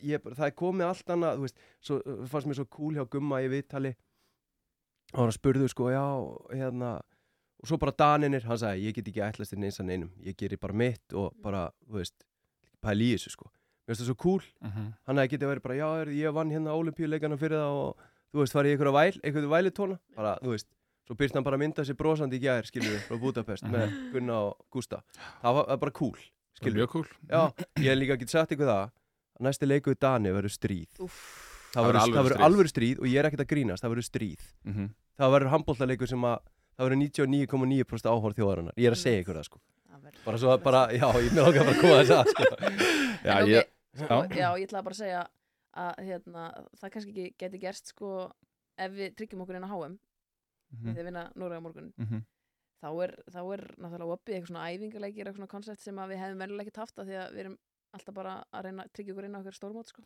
[0.02, 3.06] ég, það er komið allt annað, þú veist, svo uh, fannst mér svo cool hjá
[3.10, 3.92] Gumma í viðtali.
[5.14, 6.04] Og hann spurði sko, já,
[6.54, 6.96] hérna
[7.60, 10.36] og svo bara Daninir, hann sagði, ég get ekki ætlast til neins að neinum, ég
[10.40, 12.26] gerir bara mitt og bara, þú veist,
[12.82, 13.50] pæli í þessu sko.
[13.86, 14.94] Mér finnst það svo cool, Mhm.
[15.06, 17.98] hann hefði getið verið bara, já, heyrðu, ég vann hérna olimpíuleikana fyrir það og
[18.34, 20.68] þú veist, farið í einhverja væl, einhverju vælitóna bara, þú veist,
[21.06, 24.34] svo byrst hann bara að mynda sér brosandi í skilur við, frá Budapest með Gunna
[24.50, 25.02] og Gústa,
[25.42, 26.18] það var, það var bara cool
[26.60, 27.42] skilur mjög cool Já,
[27.80, 28.92] ég hef líka ekki sagt ykkur það
[29.48, 31.20] næsti leiku í Dani verður stríð Úff,
[31.74, 33.00] það verður verður stríð.
[33.00, 34.88] og ég er ekkert að grínast, það verður stríð Mhm.
[35.20, 36.40] það verður handbóltaleikur sem að
[36.80, 40.50] það verður 99,9% áhorð þjóðarinnar ég er að segja ykkur það sko það bara svo
[40.54, 42.44] að bara, já, ég með okkar bara að koma þess að sko.
[43.28, 43.66] Já, En ok, ég,
[44.00, 44.48] sko, já.
[44.60, 45.22] ég ætla bara að segja
[45.80, 46.44] að hérna,
[46.80, 48.12] það kannski ekki geti gerst sko,
[48.80, 49.98] ef við tryggjum okkur inn á HM
[50.70, 50.86] Mhm.
[50.86, 52.24] þegar við vinna Nóra á morgun Mhm.
[52.80, 56.22] Þá er, þá er náttúrulega opið eitthvað svona æfingarleikir eitthvað svona koncept sem að við
[56.24, 57.58] hefum verulega ekki haft af því að við erum
[57.98, 60.04] alltaf bara að reyna að tryggja okkur inn á okkur stórmót sko.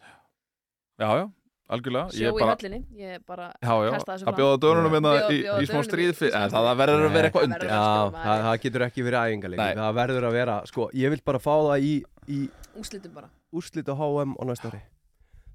[1.04, 1.26] já, já,
[1.74, 2.14] algjörlega.
[2.16, 3.92] Sjó í bara, höllinni, ég bara já, já,
[4.24, 5.00] að bjóða dönunum Já.
[5.00, 7.68] hérna í, í smá í- stríð í en það verður að vera eitthvað undir.
[7.68, 7.84] já,
[8.24, 9.76] það, getur ekki verið æfingarleik Nei.
[9.82, 11.94] það verður að vera, sko, ég vil bara fá það í,
[12.28, 12.40] í
[12.80, 13.30] úrslitum bara.
[13.54, 14.82] úrslit á HM og næsta ári.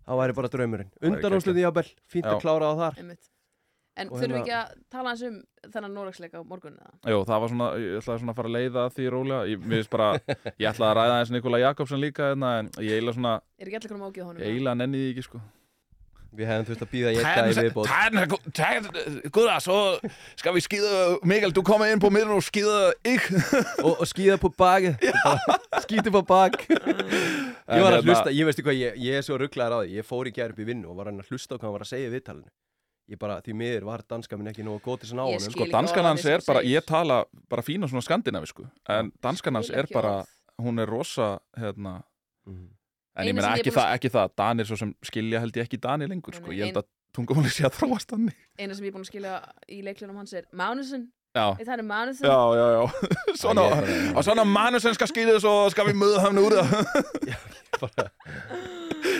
[0.09, 0.91] Það væri bara draumurinn.
[1.01, 3.03] Væri undan úrslitin jafnvel, fínt að klára á þar.
[3.99, 5.37] En þurfum við hérna- ekki að tala eins um
[5.75, 6.95] þennan Noregsleik á morgun eða?
[7.13, 9.43] Jú, það var svona, ég ætlaði svona að fara að leiða að því rólega.
[9.53, 10.09] Ég, finnst bara,
[10.55, 13.81] ég ætlaði að ræða eins Nikola Jakobsen líka hérna, en ég eiginlega svona er ekki
[13.81, 15.41] allir konum ágjöð honum ég eiginlega nenni því ekki sko.
[16.39, 17.89] Við hefum þurft að býða ég dag í viðbót.
[19.33, 19.79] Guða, svo
[20.37, 20.91] skal vi skide
[21.27, 23.41] Mikkel, du kommer ind på midten og skider ikke
[23.81, 25.01] og, og skýða på bakið.
[25.87, 26.61] Skýti på bak.
[26.69, 29.97] Ég var að hlusta, ég veistu hvað, ég, ég er svo rugglaður á því.
[29.99, 31.67] Ég fór í gær upp í vinnu og var að reyna að hlusta á hvað
[31.67, 32.49] hann var að segja í viðtalinu
[33.09, 35.53] ég bara, því miður var danska minn ekki nógu góð til þess að ná skil
[35.55, 39.89] Sko, danskan hans er bara, ég tala bara fína svona skandinavisku En danskan hans er
[39.93, 40.25] bara,
[40.61, 42.03] hún er rosa, hérna
[42.49, 42.69] Mhm.
[43.19, 45.57] En ég Eina meina ekki, búin að það, ekki það, Danir svo sem skilja held
[45.59, 46.53] ég ekki Danir lengur sko.
[46.55, 48.37] Ég held að tungumáli sé að þróast þannig.
[48.57, 49.33] Eina sem ég er búin að skilja
[49.69, 52.83] í leiklunum hans er Mánusen, Já, það er Mánusen já, já, já.
[53.43, 54.25] Svona, Æ, ég er bara- og
[54.97, 56.65] skal skide så skal vi møde ham nu der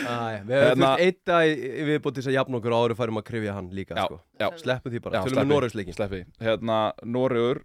[0.09, 3.21] Æ, við hefum Hérna- þurft eitt dag viðbót til þess að jafna okkur og færum
[3.21, 4.19] að krifja hann líka Já, sko.
[4.39, 4.47] já.
[4.63, 7.61] sleppum því bara, tölum við Noregsleikin Sleppi, hérna Noregur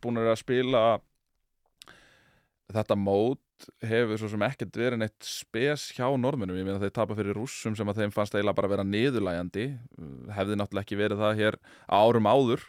[0.00, 0.84] búin að spila
[2.72, 3.40] þetta mót
[3.84, 7.76] hefur svo sem ekkert verið neitt spes hjá normunum, ég meina þeir tapa fyrir rússum
[7.78, 9.66] sem að þeim fannst eiginlega bara vera niðurlægjandi.
[10.34, 11.58] Hefði náttúrulega ekki verið það hér
[12.00, 12.64] árum áður.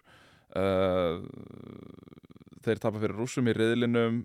[0.54, 1.24] Uh,
[2.62, 4.22] þeir tapa fyrir rússum í riðlinum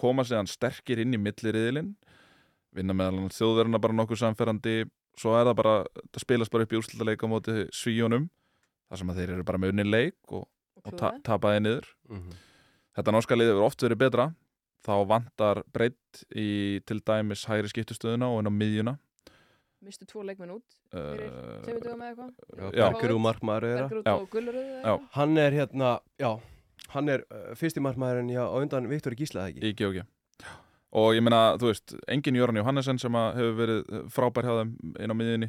[0.00, 1.92] koma séðan sterkir inn í milliriðlin
[2.76, 4.76] vinna meðal þjóðverðina bara nokkuð samferðandi
[5.18, 5.74] svo er það bara,
[6.12, 8.28] það spilast bara upp í úrslutaleik á móti svíjónum
[8.88, 10.46] þar sem að þeir eru bara með unni leik og,
[10.84, 11.88] og ta tapaði niður.
[12.10, 12.40] Mhm.
[12.92, 14.26] Þetta norska liðið hefur oft verið betra.
[14.82, 18.94] Þá vantar breytt í til dæmis hægri skiptustöðuna og inn á miðjuna.
[19.82, 22.34] Mistu tvo leikmenn út fyrir uh, tveimur dögum eða eitthvað.
[22.52, 22.84] Já, Já.
[22.92, 26.30] Bergur og markmaður hann er hérna, já
[26.92, 29.64] hann er uh, fyrsti markmaðurinn já, á undan Viktor Gísla eða ekki?
[29.72, 30.04] Í Georgi
[30.92, 35.14] og ég meina, þú veist, engin Jóran Johannesen sem hefur verið frábær hjá þeim inn
[35.14, 35.48] á miðjunni.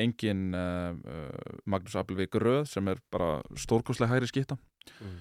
[0.00, 4.58] Engin uh, uh, Magnús Appelvík Röð sem er bara stórkostlega hægri skipta.
[5.00, 5.18] Mhm.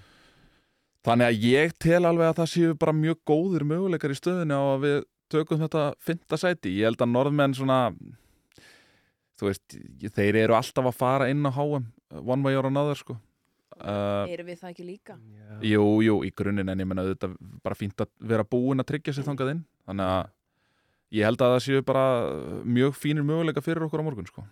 [1.05, 4.63] þannig að ég tel alveg að það séu bara mjög góðir möguleikar í stöðinu á
[4.75, 4.97] að við
[5.32, 7.77] tökum þetta fynda sæti, ég held að norðmenn svona
[9.39, 9.77] þú veist,
[10.15, 11.88] þeir eru alltaf að fara inn á HM
[12.19, 13.15] one way or another sko
[13.83, 15.15] uh, erum við það ekki líka?
[15.19, 15.59] Já.
[15.73, 19.15] Jú, jú, í grunninn en ég menna auðvitað bara fínt að vera búin að tryggja
[19.17, 19.63] sér þangað inn.
[19.89, 20.31] Þannig að
[21.19, 22.05] ég held að það séu bara
[22.63, 24.45] mjög fínir möguleika fyrir okkur á morgun sko.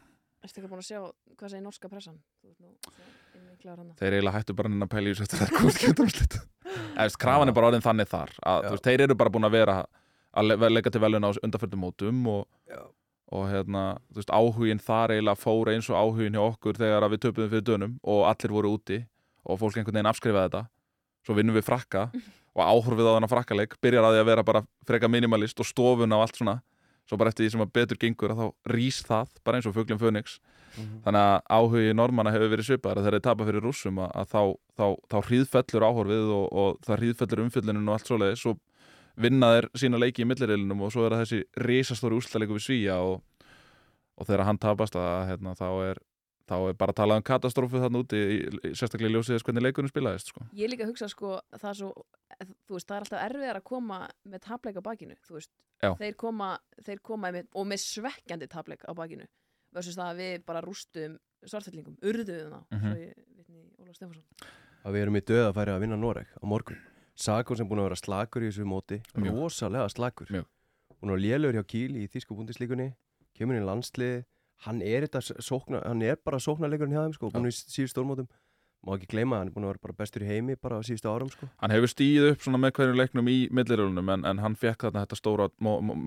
[0.44, 1.00] Erstu ekki búin að sjá
[1.38, 2.18] hvað segir norska pressan?
[2.42, 7.84] Þú ert þeir eiginlega hættu bara að pæla í þessu eftir krafan er bara orðin
[7.84, 9.76] þannig þar að, þú veist, þeir eru bara búin að vera
[10.38, 12.48] að le- leika til velun á undarföldum mótum og,
[13.34, 17.14] og hérna, þú veist, áhugin þar eiginlega fór eins og áhugin hjá okkur þegar að
[17.16, 19.00] við töpuðum fyrir dönum og allir voru úti
[19.48, 20.64] og fólk einhvern veginn afskrifaði þetta.
[21.26, 22.08] Svo vinnum við frakka
[22.58, 26.16] og áhorfið á þennan frakkaleik byrjar að því að vera bara freka minimalist og stofun
[26.16, 26.60] á allt svona.
[27.08, 29.76] Svo bara eftir því sem að betur gengur að þá rís það bara eins og
[29.78, 30.40] fuglum Fönix.
[30.78, 31.02] Mhm.
[31.06, 34.28] þannig að áhugi normanna hefur verið svipaðar að þegar þeir tapa fyrir rússum að, að
[34.34, 34.42] þá,
[34.78, 38.44] þá, þá hríðfellur áhorfið og, og það hríðfellur umfyllunum og allt svoleiðis.
[38.44, 38.54] Svo
[39.18, 43.00] vinna þeir sína leiki í millirilinum og svo er það þessi risastóri úrslaleiku við Svíja
[43.02, 43.24] og,
[44.18, 46.04] og þegar hann tapast að, hérna, þá, er,
[46.48, 49.46] þá er bara að tala um katastrófu þarna úti í, í, sérstaklega í ljósið þess
[49.48, 50.46] hvernig leikunum spilaðist sko.
[50.56, 51.90] Ég líka að hugsa sko að það er svo,
[52.68, 54.00] þú veist, það er alltaf erfiðar að koma
[54.32, 55.16] með tapleik á bakinu.
[55.98, 56.52] Þeir koma,
[56.88, 59.28] þeir koma með, og með svekkjandi tapleik á bakinu
[59.76, 62.88] versus það að við bara rústum svartfellingum, urðuðum þá, Mhm.
[62.88, 64.24] svo ég vitni Ólaf Stefansson.
[64.88, 66.80] að við erum í döða að færi að vinna Noreg á morgun
[67.18, 70.46] Sakon sem búin að vera slakur í þessu móti rosalega slakur Mjög.
[71.02, 72.96] búin að vera lélur hjá Kíl í þýsku búndislíkunni
[73.38, 74.26] kemur inn í landslið
[74.66, 78.30] hann er, sókna, hann er bara sóknarleikurinn hjá þeim sko, búin í síðust stórmótum.
[78.86, 81.10] Má ekki gleyma hann er búin að vera bara bestur í heimi bara á síðustu
[81.10, 81.50] árum sko.
[81.62, 85.04] Hann hefur stíð upp svona með hverjum leiknum í millirölunum en, en hann fekk þarna
[85.06, 85.50] þetta stóra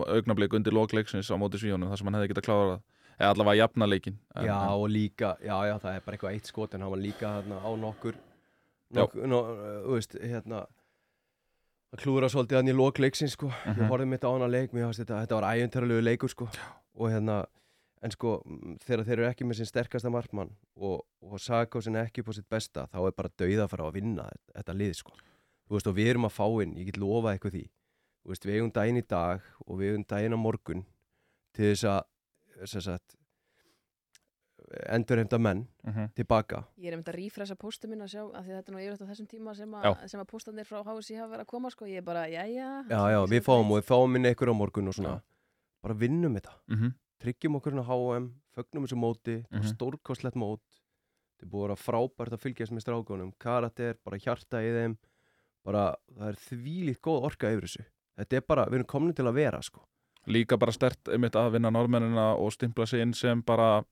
[0.07, 2.81] augnablik undir lokleiksins á móti svíjónum þar sem hann hefði getað klárað
[3.21, 6.49] eða allavega jafna leikin en, Já og líka, já já það er bara eitthvað eitt
[6.49, 8.17] skot en hann var líka hérna, á nokkur
[8.97, 10.63] nokkur, no, uh, þú veist, hérna
[11.91, 13.51] að klúðra svolítið hann í lokleiksins sko.
[13.51, 13.83] Mhm.
[13.83, 16.49] ég horfði mitt á hann að leik, mér fannst þetta, þetta var æjöntarlegu leikur sko.
[16.97, 17.45] Og hérna
[18.03, 18.43] en sko,
[18.85, 22.49] þegar þeir eru ekki með sinn sterkasta markmann og, og Sarkosin ekki upp á sitt
[22.49, 25.13] besta, þá er bara dauða að fara að vinna þetta, lið sko
[25.69, 27.65] þú veist, og við erum að fá inn, ég get lofa eitthvað því
[28.25, 30.85] þú veist, við eigum daginn í dag og við eigum daginn á morgun
[31.53, 31.85] til þess
[32.89, 33.01] að
[34.95, 36.11] endurheimta menn Mhm.
[36.15, 38.75] tilbaka Ég er um þetta að rífresa póstu minn að sjá af því þetta er
[38.75, 39.91] nú yfirleitt á þessum tíma sem, Já.
[39.95, 42.85] að, sem að póstanir frá HSI hafa verið að koma sko, ég er bara, jæja
[42.89, 45.23] já, já, við fáum og við fáum inn einhver á morgun og svona Já.
[45.83, 46.95] bara vinnum þetta, Mhm.
[47.21, 49.69] Tryggjum okkur hérna HM fögnum þessu móti, mm Mhm.
[49.75, 50.61] stórkostlegt mót.
[51.37, 54.97] Þetta er búið að vera frábært að fylgjast með strákunum, karakter, bara hjarta í þeim.
[55.65, 57.85] Bara, það er þvílíkt góð orka yfir þessu,
[58.19, 59.81] þetta er bara við erum komin til að vera, sko.
[60.27, 63.85] Líka bara stert einmitt að vinna norðmennina og stimpla sig inn sem bara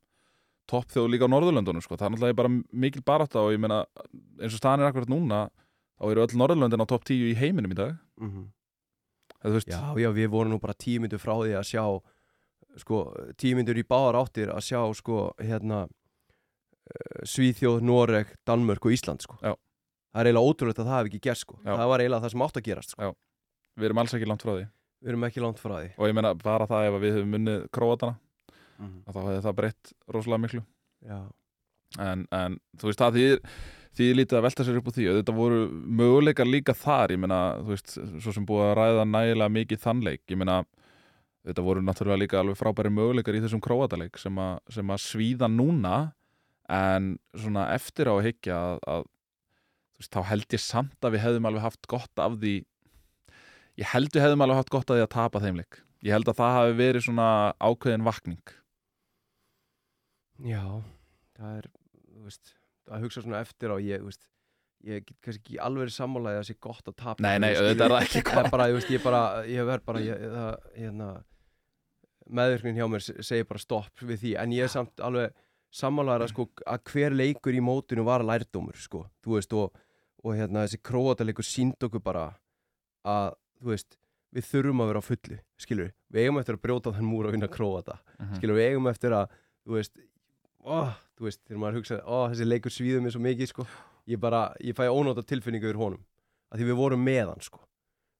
[0.68, 1.97] toppþjóð líka á Norðurlöndunum sko.
[1.97, 3.87] Það er náttúrulega bara mikil barátta og ég meina
[4.39, 5.51] eins og staðan er akkurat núna
[5.99, 7.97] þá eru öll Norðurlöndin á topp 10 í heiminum í dag.
[8.20, 8.53] Mm
[9.39, 11.85] þú veist, Já, já, við vorum nú bara tíu myndur frá því að sjá
[12.83, 13.05] sko,
[13.41, 19.24] tíu myndur í báðar áttir að sjá, sko, hérna uh, Svíþjóð, Noreg, Danmörk og Ísland,
[19.24, 19.39] sko.
[19.43, 21.59] Það er eiginlega ótrúlegt að það hafi ekki gerst, sko.
[21.66, 23.11] Það var eiginlega það sem átt að gerast, sko.
[23.79, 24.68] Við erum alls ekki langt frá því.
[24.99, 25.91] Við erum ekki langt frá því.
[25.95, 28.16] Og ég meina bara það ef við hefum munnið króatana
[28.79, 30.62] mm að þá hefði það breytt rosalega miklu.
[31.99, 33.41] En, en þú veist það þýðir
[33.99, 35.07] því lítið að velta sér upp úr því.
[35.11, 35.61] Og þetta voru
[36.01, 40.22] möguleikar líka þar ég meina, þú veist, svo sem búið að ræða nægilega mikið þannleik,
[40.31, 40.59] ég meina
[41.49, 44.41] þetta voru náttúrulega líka alveg frábæri möguleikar í þessum króataleik sem,
[44.73, 45.97] sem að svíða núna
[46.69, 49.07] en svona eftir á að hyggja að, að
[49.99, 52.55] veist, þá held ég samt að við hefðum alveg haft gott af því
[53.81, 55.81] ég held við hefðum alveg haft gott af því að tapa þeim leik.
[56.07, 57.29] Ég held að það hafi verið svona
[57.59, 58.55] ákveðin vakning.
[60.47, 60.63] Já
[61.39, 61.67] Það er,
[62.11, 62.53] þú veist
[62.89, 64.29] að hugsa svona eftir á ég, þú veist
[64.87, 67.87] ég get kannski ekki alveg sammálaði að það sé gott að tapa nei, nei, þetta
[67.87, 71.09] er það ekki Það bara, ég veist, ég bara, ég bara, ég, það, hérna,
[72.31, 75.33] meðvirknin hjá mér se- segir bara stopp við því, en ég er samt alveg
[75.70, 79.72] sammálaður að sko, að hver leikur í mótinu var lærdómur, sko, þú veist, og,
[80.24, 82.26] og hérna, þessi króataleikur sínd okkur bara
[83.05, 83.99] að, þú veist,
[84.35, 87.33] við þurfum að vera á fullu, skilur, við eigum eftir að brjóta þann múr og
[87.37, 88.35] vinna króata, Mhm.
[88.41, 89.29] skilur, við eigum eftir að,
[89.66, 89.93] þú veist,
[90.64, 90.79] ó,
[91.18, 93.66] þú veist, þegar maður hugsa, ó, þessi leikur svíður mér svo mikið, sko,
[94.09, 96.05] ég bara, ég fæ ónóta tilfinningu yfir honum,
[96.53, 97.59] að því við vorum með hann, sko,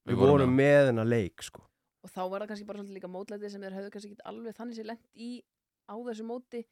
[0.05, 1.61] við, Við vorum vorum með hennar leik, sko.
[2.03, 4.55] Og þá var það kannski bara svolítið líka mótlæti sem þeir hefðu kannski ekki alveg
[4.59, 5.29] þannig sér lent í
[5.89, 6.63] á þessu móti.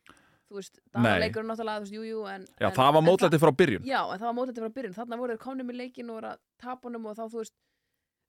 [0.48, 0.92] Þú veist, Nei.
[1.04, 3.84] danaleikur náttúrulega, þú veist, jú, jú en, Já, en, það var en mótlæti frá byrjun.
[3.84, 6.30] Já, en það var mótlæti frá byrjun, þarna voru þeir komnum í leikin og voru
[6.32, 7.56] að tapa honum og þá, þú veist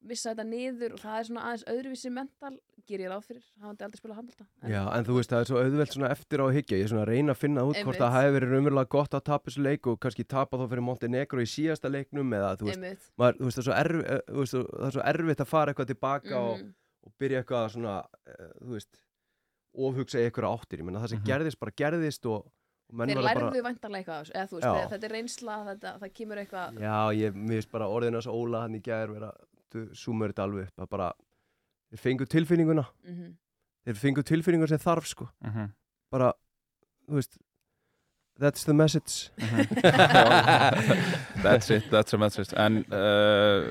[0.09, 2.53] missa þetta niður og það er svona aðeins öðruvísi mental,
[2.87, 3.47] ger ég ráð fyrir.
[3.63, 6.43] Hafandi aldrei spilað handbalta en, Já, en þú veist, það er svo auðvelt svona eftir
[6.43, 8.53] á að hyggja, ég er svona að reyna að finna út hvort það hefði verið
[8.55, 12.35] raunverulega gott að tapa þessu leik og kannski tapa þá fyrir Montenegro í síðasta leiknum
[12.39, 14.95] eða þú veist, maður, þú veist, það, er svo erf, eh, þú veist, það er
[14.99, 16.69] svo erfitt að fara eitthvað tilbaka og, Mhm.
[16.69, 16.75] og
[17.21, 17.95] byrja eitthvað að svona,
[18.29, 19.01] uh, þú veist,
[19.79, 21.27] ofhugsa í eitthvað áttir, ég menna það sem Mhm.
[21.29, 22.47] gerðist bara gerðist og,
[22.89, 24.73] og menn Þeir lærðu bara, væntanlega eitthvað eða þú veist, Já.
[24.75, 28.61] þegar þetta er reynsla, þetta, það kemur eitthvað já, ég, veist bara orðin að Óla
[28.65, 29.33] hann í gæður vera,
[29.73, 31.13] þú súmur þetta alveg upp, að bara,
[31.93, 33.37] þeir fengu tilfinninguna, mm
[33.89, 35.71] þeir fengu tilfinninguna sem þarf, sko, Mhm.
[36.11, 36.33] bara,
[37.09, 37.39] þú veist,
[38.39, 39.31] that's the message.
[41.43, 43.65] That's it, that's a message En uh,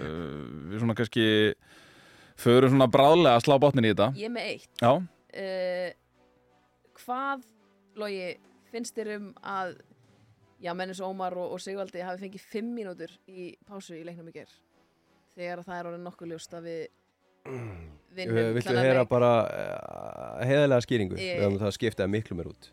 [0.71, 1.25] við svona kannski
[2.37, 5.89] förum svona bráðlega að slá botnin í þetta Ég er með eitt Já, uh,
[6.97, 7.43] Hvað,
[7.97, 8.27] Logi,
[8.71, 9.75] finnst þér um að
[10.61, 14.03] já, menn eins og Ómar og, og Sigvaldi hafi fengið fimm mínútur í pásu í
[14.07, 14.49] leiknum í ger
[15.37, 16.81] þegar það er orðið nokkuð ljóst að við
[18.17, 19.11] vinnum Viltu þennan heyra leik.
[19.11, 21.19] bara uh, heiðarlega skýringu?
[21.21, 22.69] Ég- Við höfum það skiptaði miklu mér út.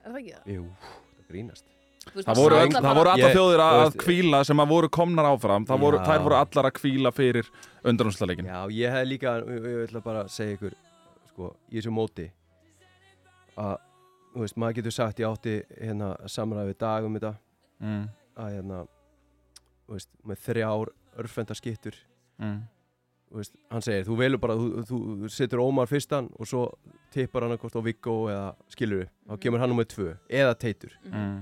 [0.00, 0.48] Er það ekki það?
[0.56, 1.66] Jú, það grínast.
[2.14, 4.88] Það voru, öll, það voru allar Ég- þjóðir að, að veist- kvíla sem að voru
[4.90, 5.98] komnar áfram það voru.
[6.08, 7.50] Þær voru allar að kvíla fyrir
[7.84, 10.74] undanúslaleikin Já, ég hef líka, ég, ég ætla bara að segja ykkur,
[11.30, 12.26] sko, í þessu móti,
[13.60, 13.76] að,
[14.34, 17.32] þú veist, maður getur sagt, ég átti hérna samræði við dag um þetta,
[17.80, 18.02] mm,
[18.44, 18.82] að hérna,
[19.86, 21.96] þú veist, með þrjár örfenda skittur,
[22.40, 22.58] mm,
[23.30, 26.66] þú veist, hann segir, þú velur bara, þú, þú, þú setur Ómar fyrstan og svo
[27.14, 30.92] tippar hann eitthvað á Viggo eða skilur við, þá kemur hann nummið tvö, eða teitur.
[31.06, 31.16] Mhm.
[31.24, 31.40] mm.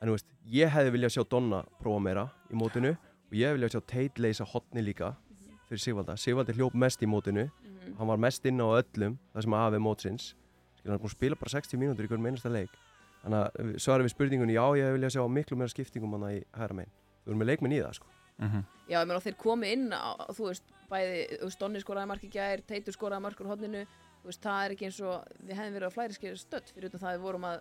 [0.00, 3.58] En þú veist, ég hefði viljað sjá Donna prófa meira í mótinu og ég hefði
[3.60, 5.14] viljað sjá Tate leysa hotni líka
[5.68, 6.16] fyrir Sigvalda.
[6.18, 7.96] Sigvaldi hljóp mest í mótinu, Mhm.
[7.98, 10.34] hann var mest inn á öllum það sem aðeins mótsins.
[10.78, 12.70] Skil, hann að spila bara 60 mínútur í hverjum einasta leik.
[13.24, 16.44] Þannig að svarið við spurningunni, já, ég hefði viljað sjá miklu meira skiptingum hann í
[16.56, 16.90] hæra megin.
[17.24, 18.06] Þú erum með leikminn í það, sko.
[18.40, 22.06] Mm Já, ég meina þeir komi inn á, þú veist, bæði, þú veist, Donni skoraði
[22.08, 23.86] mark í gær, Teitur skoraði mark úr hodninu,
[24.24, 27.00] þú veist, það er ekki eins og við hefðum verið á flæriski stödd fyrir utan
[27.00, 27.60] það að við vorum að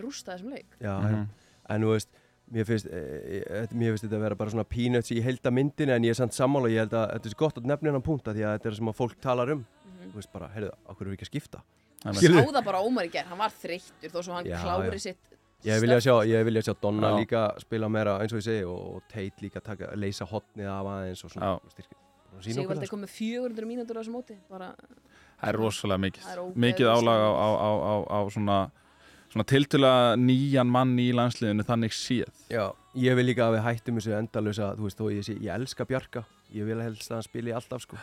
[0.00, 0.66] rústa þessum leik.
[0.80, 1.10] Já, Mhm.
[1.10, 1.26] já.
[1.70, 2.10] En þú veist,
[2.50, 3.00] mér finnst, e,
[3.40, 6.18] e, mér finnst þetta að vera bara svona peanuts í heilda myndinu en ég er
[6.18, 8.40] samt sammála og ég held að þetta er svo gott að nefna hennan punkt að
[8.40, 9.66] því að þetta er það sem að fólk talar um.
[9.86, 11.62] Mm Þú veist bara, heyrðu, okkur eru ekki að skipta?
[12.00, 12.40] Skilur.
[12.40, 15.02] Sá það bara Ómar í gerð, hann var þreyttur þó svo hann Já, klári já.
[15.10, 17.16] sitt Ég vilja sjá, ég vilja sjá Donna Já.
[17.20, 20.88] líka spila meira eins og ég segi og, og Tate líka taka, leysa hotnið af
[20.88, 21.98] aðeins og svona styrkir.
[22.40, 22.94] Sigvaldi sko.
[22.94, 24.70] kom með 400 mínútur á þessu móti bara,
[25.40, 28.58] Það er rosalega mikið er Mikið álag á, á, á, á, á svona,
[29.30, 32.64] svona tiltöla nýjan mann í landsliðinu þannig séð Já,
[32.98, 35.86] ég vil líka að við hættum þessu endalösa, þú veist, þó ég sé, ég elska
[35.86, 36.24] Bjarka,
[36.56, 38.00] ég vil helst að hann spili alltaf, sko.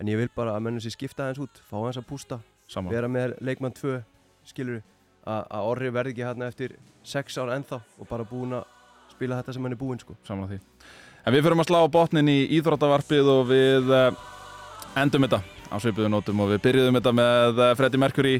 [0.00, 2.40] En ég vil bara að mennum sér skipta aðeins út, fá hans að pústa,
[2.72, 4.00] Saman vera með leikmann 2,
[4.48, 4.80] skilur
[5.28, 8.64] að að Orri verði ekki hérna eftir 6 ára ennþá og bara búin að
[9.12, 10.16] spila þetta sem hann er búinn, sko.
[10.26, 10.62] saman því
[11.22, 14.08] En við förum að slá botnin í íþróttavarpið og við uh,
[14.98, 15.38] endum þetta
[15.72, 18.34] á svipuðu nótum og við byrjuðum þetta með uh, Freddie Mercury.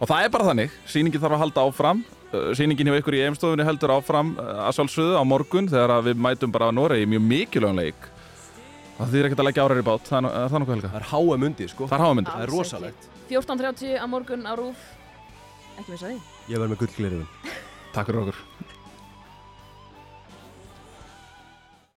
[0.00, 3.22] Og það er bara þannig, sýningin þarf að halda áfram uh, sýningin hjá ykkur í
[3.26, 7.08] eimstofunni heldur áfram uh, að sjálfsögðu á morgun þegar að við mætum bara að Noregi
[7.10, 8.08] mjög mikilvægum leik.
[8.96, 10.92] Það þýr ekki að leggja árar í bát það er, nokkuð helga.
[10.94, 11.88] Það er háa mundið, sko.
[11.90, 13.08] það er háamyndir, Það er rosalegt.
[13.28, 14.86] 14.30 á morgun á Rúf
[15.76, 16.16] Ekki missa því.
[16.48, 17.52] Ég verð með gullglerifin.
[17.92, 18.75] takk fyrir okkur